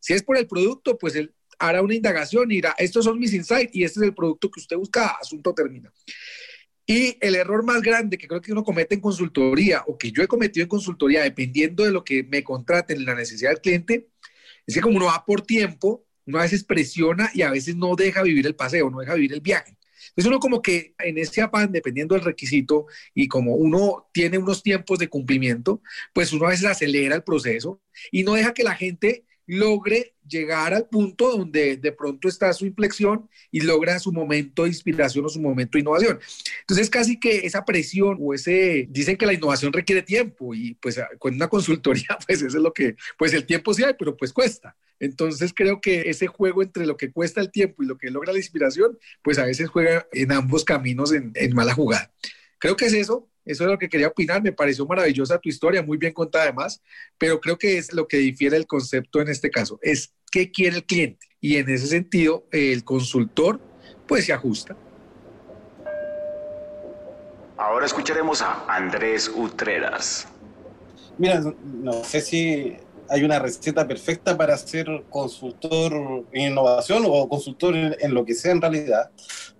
Si 0.00 0.12
es 0.14 0.22
por 0.22 0.38
el 0.38 0.46
producto, 0.46 0.96
pues 0.96 1.14
él 1.16 1.34
hará 1.58 1.82
una 1.82 1.94
indagación 1.94 2.50
y 2.50 2.56
dirá, 2.56 2.74
estos 2.78 3.04
son 3.04 3.18
mis 3.18 3.32
insights 3.34 3.74
y 3.74 3.84
este 3.84 4.00
es 4.00 4.06
el 4.06 4.14
producto 4.14 4.50
que 4.50 4.60
usted 4.60 4.76
busca, 4.76 5.16
asunto 5.20 5.54
termina. 5.54 5.92
Y 6.86 7.16
el 7.20 7.36
error 7.36 7.64
más 7.64 7.80
grande 7.80 8.18
que 8.18 8.26
creo 8.26 8.40
que 8.40 8.52
uno 8.52 8.64
comete 8.64 8.96
en 8.96 9.00
consultoría 9.00 9.84
o 9.86 9.96
que 9.96 10.10
yo 10.10 10.22
he 10.22 10.26
cometido 10.26 10.64
en 10.64 10.68
consultoría, 10.68 11.22
dependiendo 11.22 11.84
de 11.84 11.92
lo 11.92 12.02
que 12.02 12.24
me 12.24 12.42
contraten 12.42 12.98
en 12.98 13.04
la 13.04 13.14
necesidad 13.14 13.50
del 13.50 13.60
cliente, 13.60 14.08
es 14.66 14.74
que 14.74 14.80
como 14.80 14.96
uno 14.96 15.06
va 15.06 15.24
por 15.24 15.42
tiempo, 15.42 16.04
uno 16.26 16.38
a 16.38 16.42
veces 16.42 16.64
presiona 16.64 17.30
y 17.34 17.42
a 17.42 17.50
veces 17.50 17.76
no 17.76 17.94
deja 17.96 18.22
vivir 18.22 18.46
el 18.46 18.54
paseo, 18.54 18.90
no 18.90 19.00
deja 19.00 19.14
vivir 19.14 19.32
el 19.34 19.40
viaje. 19.40 19.76
Entonces 20.08 20.26
uno 20.26 20.40
como 20.40 20.60
que 20.62 20.94
en 20.98 21.18
ese 21.18 21.42
afán, 21.42 21.72
dependiendo 21.72 22.14
del 22.14 22.24
requisito 22.24 22.86
y 23.14 23.28
como 23.28 23.54
uno 23.54 24.08
tiene 24.12 24.38
unos 24.38 24.62
tiempos 24.62 24.98
de 24.98 25.08
cumplimiento, 25.08 25.80
pues 26.12 26.32
uno 26.32 26.46
a 26.46 26.50
veces 26.50 26.66
acelera 26.66 27.14
el 27.14 27.22
proceso 27.22 27.80
y 28.10 28.24
no 28.24 28.34
deja 28.34 28.52
que 28.52 28.64
la 28.64 28.74
gente 28.74 29.24
logre 29.46 30.14
llegar 30.26 30.72
al 30.72 30.88
punto 30.88 31.36
donde 31.36 31.76
de 31.76 31.92
pronto 31.92 32.28
está 32.28 32.52
su 32.52 32.64
inflexión 32.64 33.28
y 33.50 33.60
logra 33.60 33.98
su 33.98 34.12
momento 34.12 34.62
de 34.62 34.68
inspiración 34.68 35.24
o 35.24 35.28
su 35.28 35.40
momento 35.40 35.76
de 35.76 35.80
innovación. 35.80 36.20
Entonces 36.60 36.88
casi 36.88 37.18
que 37.18 37.44
esa 37.46 37.64
presión 37.64 38.18
o 38.20 38.34
ese, 38.34 38.86
dicen 38.90 39.16
que 39.16 39.26
la 39.26 39.34
innovación 39.34 39.72
requiere 39.72 40.02
tiempo 40.02 40.54
y 40.54 40.74
pues 40.74 41.00
con 41.18 41.34
una 41.34 41.48
consultoría 41.48 42.18
pues 42.26 42.42
eso 42.42 42.56
es 42.56 42.62
lo 42.62 42.72
que, 42.72 42.96
pues 43.18 43.34
el 43.34 43.44
tiempo 43.44 43.74
sí 43.74 43.82
hay, 43.84 43.94
pero 43.98 44.16
pues 44.16 44.32
cuesta. 44.32 44.76
Entonces 45.02 45.52
creo 45.52 45.80
que 45.80 46.02
ese 46.02 46.28
juego 46.28 46.62
entre 46.62 46.86
lo 46.86 46.96
que 46.96 47.10
cuesta 47.10 47.40
el 47.40 47.50
tiempo 47.50 47.82
y 47.82 47.86
lo 47.86 47.98
que 47.98 48.08
logra 48.08 48.32
la 48.32 48.38
inspiración, 48.38 48.96
pues 49.20 49.36
a 49.36 49.44
veces 49.44 49.68
juega 49.68 50.06
en 50.12 50.30
ambos 50.30 50.64
caminos 50.64 51.12
en, 51.12 51.32
en 51.34 51.54
mala 51.56 51.74
jugada. 51.74 52.12
Creo 52.58 52.76
que 52.76 52.86
es 52.86 52.92
eso, 52.92 53.28
eso 53.44 53.64
es 53.64 53.70
lo 53.70 53.78
que 53.78 53.88
quería 53.88 54.06
opinar. 54.06 54.40
Me 54.40 54.52
pareció 54.52 54.86
maravillosa 54.86 55.40
tu 55.40 55.48
historia, 55.48 55.82
muy 55.82 55.98
bien 55.98 56.12
contada 56.12 56.44
además, 56.44 56.80
pero 57.18 57.40
creo 57.40 57.58
que 57.58 57.78
es 57.78 57.92
lo 57.92 58.06
que 58.06 58.18
difiere 58.18 58.56
el 58.56 58.68
concepto 58.68 59.20
en 59.20 59.28
este 59.28 59.50
caso. 59.50 59.80
Es 59.82 60.14
qué 60.30 60.52
quiere 60.52 60.76
el 60.76 60.84
cliente. 60.84 61.26
Y 61.40 61.56
en 61.56 61.68
ese 61.68 61.88
sentido, 61.88 62.46
el 62.52 62.84
consultor 62.84 63.60
pues 64.06 64.26
se 64.26 64.32
ajusta. 64.32 64.76
Ahora 67.56 67.86
escucharemos 67.86 68.40
a 68.40 68.66
Andrés 68.72 69.28
Utreras. 69.34 70.28
Mira, 71.18 71.42
no 71.64 72.04
sé 72.04 72.20
si 72.20 72.76
hay 73.12 73.24
una 73.24 73.38
receta 73.38 73.86
perfecta 73.86 74.36
para 74.38 74.56
ser 74.56 74.86
consultor 75.10 76.24
en 76.32 76.52
innovación 76.52 77.04
o 77.06 77.28
consultor 77.28 77.76
en, 77.76 78.14
lo 78.14 78.24
que 78.24 78.34
sea 78.34 78.52
en 78.52 78.60
realidad, 78.62 79.10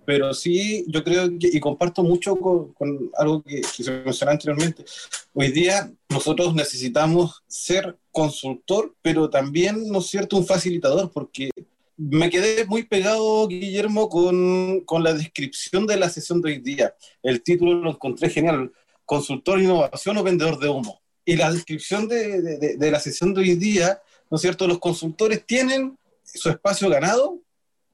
pero 0.05 0.33
sí 0.33 0.83
yo 0.87 1.03
creo 1.03 1.29
y 1.39 1.59
comparto 1.59 2.03
mucho 2.03 2.35
con, 2.35 2.73
algo 3.15 3.43
que, 3.43 3.61
que, 3.61 3.83
se 3.83 3.91
mencionó 3.91 4.31
anteriormente, 4.31 4.85
hoy 5.33 5.51
día 5.51 5.91
nosotros 6.09 6.55
necesitamos 6.55 7.43
ser 7.47 7.95
consultor, 8.11 8.95
pero 9.03 9.29
también, 9.29 9.87
¿no 9.87 9.99
es 9.99 10.07
cierto?, 10.07 10.35
un 10.35 10.47
facilitador, 10.47 11.11
porque 11.11 11.51
me 11.95 12.31
quedé 12.31 12.65
muy 12.65 12.83
pegado, 12.83 13.47
Guillermo, 13.47 14.09
con, 14.09 14.81
con 14.81 15.03
la 15.03 15.13
descripción 15.13 15.85
de 15.85 15.97
la 15.97 16.09
sesión 16.09 16.41
de 16.41 16.53
hoy 16.53 16.57
día. 16.57 16.95
El 17.21 17.43
título 17.43 17.75
lo 17.75 17.91
encontré 17.91 18.31
genial, 18.31 18.71
consultor 19.05 19.61
innovación 19.61 20.17
o 20.17 20.23
vendedor 20.23 20.57
de 20.59 20.69
humo 20.69 21.02
y 21.25 21.35
la 21.35 21.51
descripción 21.51 22.07
de, 22.07 22.41
de, 22.77 22.91
la 22.91 22.99
sesión 22.99 23.33
de 23.33 23.41
hoy 23.41 23.55
día, 23.55 24.01
¿no 24.29 24.35
es 24.35 24.41
cierto? 24.41 24.67
Los 24.67 24.79
consultores 24.79 25.45
tienen 25.45 25.97
su 26.23 26.49
espacio 26.49 26.89
ganado. 26.89 27.39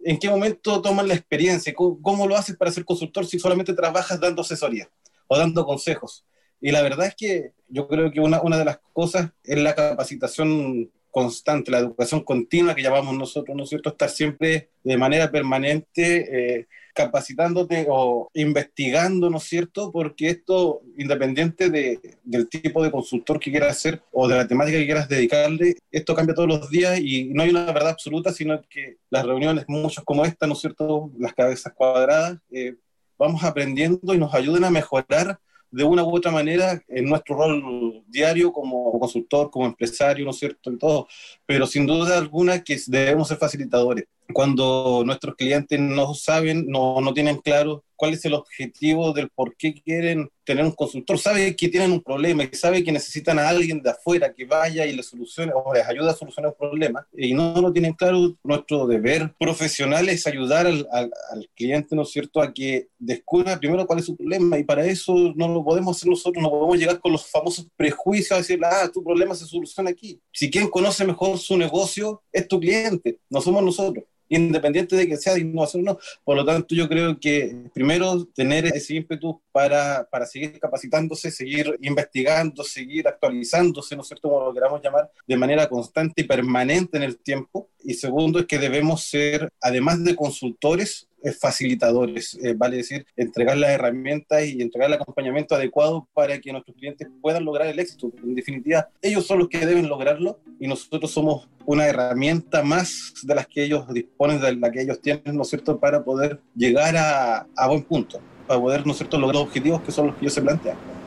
¿En 0.02 0.18
qué 0.18 0.30
momento 0.30 0.82
toman 0.82 1.08
la 1.08 1.14
experiencia? 1.14 1.74
¿Cómo, 1.74 2.02
cómo 2.02 2.28
lo 2.28 2.36
haces 2.36 2.56
para 2.56 2.72
ser 2.72 2.86
consultor 2.86 3.26
si 3.26 3.38
solamente 3.38 3.74
trabajas 3.74 4.20
dando 4.20 4.42
asesoría 4.42 4.90
o 5.28 5.38
dando 5.38 5.66
consejos? 5.66 6.26
Y 6.62 6.72
la 6.72 6.82
verdad 6.82 7.08
es 7.08 7.16
que 7.16 7.54
yo 7.68 7.88
creo 7.88 8.12
que 8.12 8.20
una, 8.20 8.42
una 8.42 8.58
de 8.58 8.66
las 8.66 8.80
cosas 8.94 9.30
es 9.44 9.58
la 9.60 9.76
capacitación 9.76 10.92
constante, 11.12 11.72
la 11.72 11.80
educación 11.80 12.24
continua 12.24 12.76
que 12.76 12.84
llamamos 12.84 13.16
nosotros, 13.18 13.56
¿no 13.56 13.64
es 13.64 13.70
cierto? 13.70 13.90
Estar 13.90 14.10
siempre 14.10 14.70
de 14.84 14.98
manera 14.98 15.32
permanente 15.32 16.60
eh, 16.60 16.68
capacitándote 16.94 17.88
o 17.90 18.30
investigando, 18.34 19.30
¿no 19.30 19.38
es 19.38 19.44
cierto? 19.44 19.92
Porque 19.92 20.30
esto, 20.30 20.82
independiente 20.98 21.70
de, 21.70 22.00
del 22.24 22.50
tipo 22.50 22.84
de 22.84 22.92
consultor 22.92 23.40
que 23.40 23.52
quieras 23.52 23.78
ser 23.78 24.02
o 24.12 24.28
de 24.28 24.36
la 24.36 24.48
temática 24.48 24.78
que 24.78 24.86
quieras 24.86 25.08
dedicarle, 25.08 25.76
esto 25.92 26.16
cambia 26.16 26.36
todos 26.36 26.50
los 26.50 26.70
días 26.70 27.00
y 27.00 27.26
no 27.26 27.44
hay 27.44 27.50
una 27.50 27.72
verdad 27.72 27.90
absoluta, 27.90 28.32
sino 28.32 28.62
que 28.70 28.98
las 29.10 29.26
reuniones, 29.26 29.66
muchas 29.68 30.04
como 30.04 30.26
esta, 30.26 30.46
¿no 30.46 30.54
es 30.54 30.60
cierto? 30.60 31.12
Las 31.18 31.34
cabezas 31.34 31.74
cuadradas, 31.74 32.38
eh, 32.52 32.76
vamos 33.18 33.44
aprendiendo 33.44 34.14
y 34.14 34.18
nos 34.18 34.34
ayudan 34.34 34.66
a 34.66 34.70
mejorar 34.70 35.40
de 35.72 35.84
una 35.84 36.04
u 36.04 36.16
otra 36.16 36.32
manera 36.32 36.82
en 36.88 37.06
nuestro 37.06 37.36
rol 37.36 38.04
diario 38.08 38.52
como 38.52 39.00
consultor, 39.00 39.50
como 39.52 39.66
empresario, 39.66 40.26
¿no 40.26 40.32
es 40.32 40.40
cierto? 40.40 40.72
Y 40.72 40.78
todo. 40.78 41.08
Pero 41.46 41.68
sin 41.68 41.86
duda 41.86 42.18
alguna 42.18 42.64
que 42.64 42.80
debemos 42.88 43.28
ser 43.28 43.38
facilitadores 43.38 44.06
cuando 44.34 45.04
nuestros 45.06 45.36
clientes 45.36 45.80
no 45.80 46.14
saben, 46.14 46.66
no, 46.68 47.02
no 47.02 47.14
tienen 47.14 47.38
claro 47.38 47.84
cuál 48.00 48.14
es 48.14 48.24
el 48.24 48.34
objetivo 48.34 49.12
del 49.12 49.30
por 49.30 49.58
qué 49.58 49.74
quieren 49.74 50.30
tener 50.46 50.64
un 50.64 50.72
consultor, 50.72 51.20
sabe 51.20 51.54
que 51.56 51.68
tienen 51.68 51.92
un 51.92 52.02
problema 52.02 52.44
y 52.44 52.56
sabe 52.56 52.82
que 52.82 52.94
necesitan 52.94 53.38
a 53.38 53.50
alguien 53.50 53.82
de 53.82 53.90
afuera 53.90 54.34
que 54.34 54.46
vaya 54.46 54.86
y 54.86 54.96
les 54.96 55.08
solucione 55.08 55.52
o 55.54 55.74
les 55.74 55.86
ayude 55.86 56.10
a 56.10 56.14
solucionar 56.14 56.52
un 56.52 56.58
problema. 56.58 57.06
Y 57.12 57.34
no 57.34 57.60
lo 57.62 57.74
tienen 57.74 57.94
claro, 57.94 58.36
nuestro 58.42 58.88
deber 58.88 59.36
profesional 59.38 60.08
es 60.08 60.26
ayudar 60.26 60.66
al, 60.66 60.88
al, 60.92 61.12
al, 61.32 61.50
cliente, 61.54 61.94
¿no 61.94 62.04
es 62.04 62.10
cierto?, 62.10 62.42
a 62.42 62.54
que 62.54 62.88
descubra 62.98 63.60
primero 63.60 63.86
cuál 63.86 64.00
es 64.00 64.06
su 64.06 64.16
problema 64.16 64.58
y 64.58 64.64
para 64.64 64.86
eso 64.86 65.14
no 65.36 65.50
lo 65.50 65.64
podemos 65.64 65.98
hacer 65.98 66.10
nosotros, 66.10 66.42
no 66.42 66.50
podemos 66.50 66.78
llegar 66.78 67.00
con 67.02 67.12
los 67.12 67.26
famosos 67.26 67.68
prejuicios 67.76 68.32
a 68.32 68.38
decir, 68.38 68.62
ah, 68.64 68.90
tu 68.92 69.04
problema 69.04 69.36
se 69.36 69.46
soluciona 69.46 69.90
aquí. 69.90 70.22
Si 70.32 70.50
quien 70.50 70.70
conoce 70.70 71.06
mejor 71.06 71.38
su 71.38 71.58
negocio 71.58 72.24
es 72.32 72.48
tu 72.48 72.62
cliente, 72.62 73.20
no 73.30 73.42
somos 73.42 73.62
nosotros 73.62 74.06
independiente 74.30 74.96
de 74.96 75.08
que 75.08 75.18
sea 75.18 75.34
de 75.34 75.42
innovación 75.42 75.88
o 75.88 75.94
no. 75.94 76.00
Por 76.24 76.38
lo 76.38 76.46
tanto, 76.46 76.74
yo 76.76 76.88
creo 76.88 77.20
que 77.20 77.56
primero 77.74 78.26
tener 78.26 78.66
ese 78.68 78.96
ímpetu 78.96 79.42
para, 79.52 80.08
para 80.10 80.26
seguir 80.26 80.60
capacitándose, 80.60 81.32
seguir 81.32 81.78
investigando, 81.82 82.64
seguir 82.64 83.08
actualizándose, 83.08 83.96
¿no 83.96 84.04
es 84.04 84.08
cierto?, 84.08 84.30
como 84.30 84.46
lo 84.46 84.54
queramos 84.54 84.82
llamar, 84.82 85.12
de 85.28 85.38
manera 85.38 85.68
constante 85.68 86.22
y 86.22 86.26
permanente 86.26 86.98
en 86.98 87.04
el 87.04 87.18
tiempo. 87.18 87.70
Y 87.84 87.96
segundo 87.96 88.40
es 88.40 88.46
que 88.46 88.60
debemos 88.60 89.04
ser, 89.04 89.50
además 89.62 90.04
de 90.04 90.16
consultores, 90.16 91.09
facilitadores, 91.40 92.38
eh, 92.44 92.54
vale 92.56 92.78
decir, 92.78 93.06
entregar 93.16 93.58
las 93.58 93.72
herramientas 93.72 94.46
y 94.46 94.62
entregar 94.62 94.90
el 94.90 94.96
acompañamiento 94.96 95.56
adecuado 95.56 96.08
para 96.14 96.40
que 96.40 96.52
nuestros 96.52 96.76
clientes 96.78 97.08
puedan 97.22 97.46
lograr 97.46 97.68
el 97.68 97.80
éxito. 97.80 98.12
En 98.24 98.36
definitiva, 98.36 98.90
ellos 99.02 99.26
son 99.26 99.40
los 99.40 99.50
que 99.50 99.66
deben 99.66 99.90
lograrlo 99.90 100.40
y 100.60 100.68
nosotros 100.68 101.12
somos 101.12 101.50
una 101.66 101.86
herramienta 101.86 102.64
más 102.64 103.14
de 103.24 103.36
las 103.36 103.48
que 103.48 103.64
ellos 103.64 103.88
disponen, 103.94 104.40
de 104.40 104.56
la 104.56 104.72
que 104.72 104.82
ellos 104.82 105.02
tienen, 105.02 105.36
¿no 105.36 105.44
es 105.44 105.50
cierto?, 105.50 105.80
para 105.80 106.04
poder 106.04 106.40
llegar 106.56 106.96
a, 106.98 107.48
a 107.56 107.68
buen 107.68 107.84
punto, 107.84 108.20
para 108.48 108.60
poder, 108.60 108.86
¿no 108.86 108.92
es 108.92 108.98
cierto?, 108.98 109.20
lograr 109.20 109.44
objetivos 109.44 109.82
que 109.82 109.92
son 109.92 110.08
los 110.08 110.16
que 110.16 110.22
ellos 110.22 110.34
se 110.34 110.42
plantean. 110.42 110.99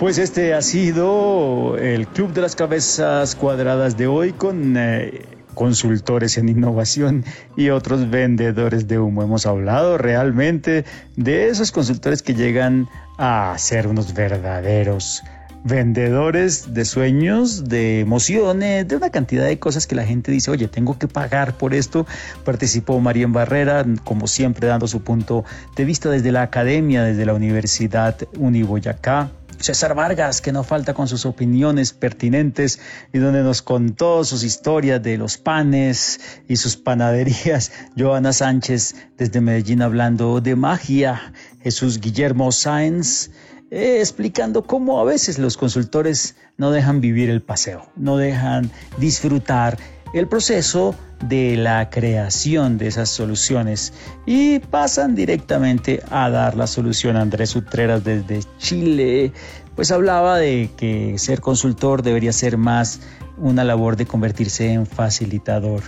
Pues 0.00 0.16
este 0.16 0.54
ha 0.54 0.62
sido 0.62 1.76
el 1.76 2.06
Club 2.06 2.32
de 2.32 2.40
las 2.40 2.56
Cabezas 2.56 3.36
Cuadradas 3.36 3.98
de 3.98 4.06
hoy 4.06 4.32
con 4.32 4.78
eh, 4.78 5.26
consultores 5.52 6.38
en 6.38 6.48
innovación 6.48 7.22
y 7.54 7.68
otros 7.68 8.08
vendedores 8.08 8.88
de 8.88 8.98
humo. 8.98 9.22
Hemos 9.22 9.44
hablado 9.44 9.98
realmente 9.98 10.86
de 11.16 11.50
esos 11.50 11.70
consultores 11.70 12.22
que 12.22 12.32
llegan 12.32 12.88
a 13.18 13.54
ser 13.58 13.88
unos 13.88 14.14
verdaderos 14.14 15.22
vendedores 15.64 16.72
de 16.74 16.84
sueños, 16.84 17.68
de 17.68 18.00
emociones, 18.00 18.88
de 18.88 18.96
una 18.96 19.10
cantidad 19.10 19.44
de 19.44 19.58
cosas 19.58 19.86
que 19.86 19.94
la 19.94 20.04
gente 20.04 20.32
dice, 20.32 20.50
oye, 20.50 20.68
tengo 20.68 20.98
que 20.98 21.08
pagar 21.08 21.56
por 21.56 21.74
esto. 21.74 22.06
Participó 22.44 22.98
María 23.00 23.26
Barrera, 23.28 23.84
como 24.04 24.26
siempre, 24.26 24.66
dando 24.66 24.86
su 24.86 25.02
punto 25.02 25.44
de 25.76 25.84
vista 25.84 26.10
desde 26.10 26.32
la 26.32 26.42
academia, 26.42 27.02
desde 27.02 27.26
la 27.26 27.34
Universidad 27.34 28.16
Uniboyacá. 28.38 29.30
César 29.60 29.94
Vargas, 29.94 30.40
que 30.40 30.52
no 30.52 30.64
falta 30.64 30.94
con 30.94 31.06
sus 31.06 31.26
opiniones 31.26 31.92
pertinentes 31.92 32.80
y 33.12 33.18
donde 33.18 33.42
nos 33.42 33.60
contó 33.60 34.24
sus 34.24 34.42
historias 34.42 35.02
de 35.02 35.18
los 35.18 35.36
panes 35.36 36.18
y 36.48 36.56
sus 36.56 36.78
panaderías. 36.78 37.70
Joana 37.98 38.32
Sánchez 38.32 38.94
desde 39.18 39.42
Medellín 39.42 39.82
hablando 39.82 40.40
de 40.40 40.56
magia. 40.56 41.34
Jesús 41.62 42.00
Guillermo 42.00 42.52
Sáenz 42.52 43.30
eh, 43.70 43.98
explicando 44.00 44.62
cómo 44.62 45.00
a 45.00 45.04
veces 45.04 45.38
los 45.38 45.56
consultores 45.56 46.36
no 46.56 46.70
dejan 46.70 47.00
vivir 47.00 47.30
el 47.30 47.40
paseo, 47.40 47.86
no 47.96 48.16
dejan 48.16 48.70
disfrutar 48.98 49.78
el 50.12 50.26
proceso 50.26 50.94
de 51.28 51.56
la 51.56 51.90
creación 51.90 52.78
de 52.78 52.88
esas 52.88 53.10
soluciones 53.10 53.92
y 54.26 54.58
pasan 54.58 55.14
directamente 55.14 56.02
a 56.10 56.30
dar 56.30 56.56
la 56.56 56.66
solución. 56.66 57.16
Andrés 57.16 57.54
Utreras 57.54 58.02
desde 58.02 58.40
Chile, 58.58 59.32
pues 59.76 59.90
hablaba 59.92 60.38
de 60.38 60.70
que 60.76 61.18
ser 61.18 61.40
consultor 61.40 62.02
debería 62.02 62.32
ser 62.32 62.56
más 62.56 63.00
una 63.38 63.64
labor 63.64 63.96
de 63.96 64.06
convertirse 64.06 64.72
en 64.72 64.86
facilitador. 64.86 65.82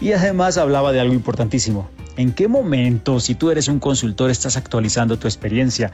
Y 0.00 0.12
además 0.12 0.58
hablaba 0.58 0.92
de 0.92 1.00
algo 1.00 1.14
importantísimo. 1.14 1.88
¿En 2.16 2.32
qué 2.32 2.48
momento, 2.48 3.20
si 3.20 3.34
tú 3.34 3.50
eres 3.50 3.68
un 3.68 3.80
consultor, 3.80 4.30
estás 4.30 4.56
actualizando 4.56 5.18
tu 5.18 5.26
experiencia? 5.26 5.90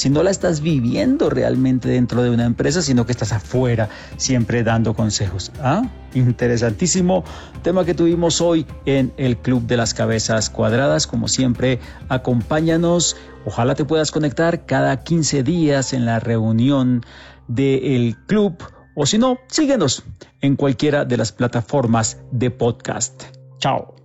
si 0.00 0.08
no 0.08 0.22
la 0.22 0.30
estás 0.30 0.62
viviendo 0.62 1.28
realmente 1.28 1.88
dentro 1.88 2.22
de 2.22 2.30
una 2.30 2.46
empresa, 2.46 2.80
sino 2.80 3.04
que 3.04 3.12
estás 3.12 3.32
afuera 3.32 3.90
siempre 4.16 4.62
dando 4.62 4.94
consejos. 4.94 5.52
¿Ah? 5.60 5.82
Interesantísimo 6.14 7.22
tema 7.62 7.84
que 7.84 7.92
tuvimos 7.92 8.40
hoy 8.40 8.66
en 8.86 9.12
el 9.18 9.36
Club 9.36 9.66
de 9.66 9.76
las 9.76 9.92
Cabezas 9.92 10.48
Cuadradas. 10.48 11.06
Como 11.06 11.28
siempre, 11.28 11.80
acompáñanos. 12.08 13.16
Ojalá 13.44 13.74
te 13.74 13.84
puedas 13.84 14.10
conectar 14.10 14.64
cada 14.64 15.02
15 15.02 15.42
días 15.42 15.92
en 15.92 16.06
la 16.06 16.18
reunión 16.18 17.04
del 17.46 18.16
club 18.26 18.56
o 18.94 19.04
si 19.04 19.18
no, 19.18 19.38
síguenos 19.48 20.02
en 20.40 20.56
cualquiera 20.56 21.04
de 21.04 21.16
las 21.16 21.32
plataformas 21.32 22.18
de 22.32 22.50
podcast. 22.50 23.22
Chao. 23.58 23.99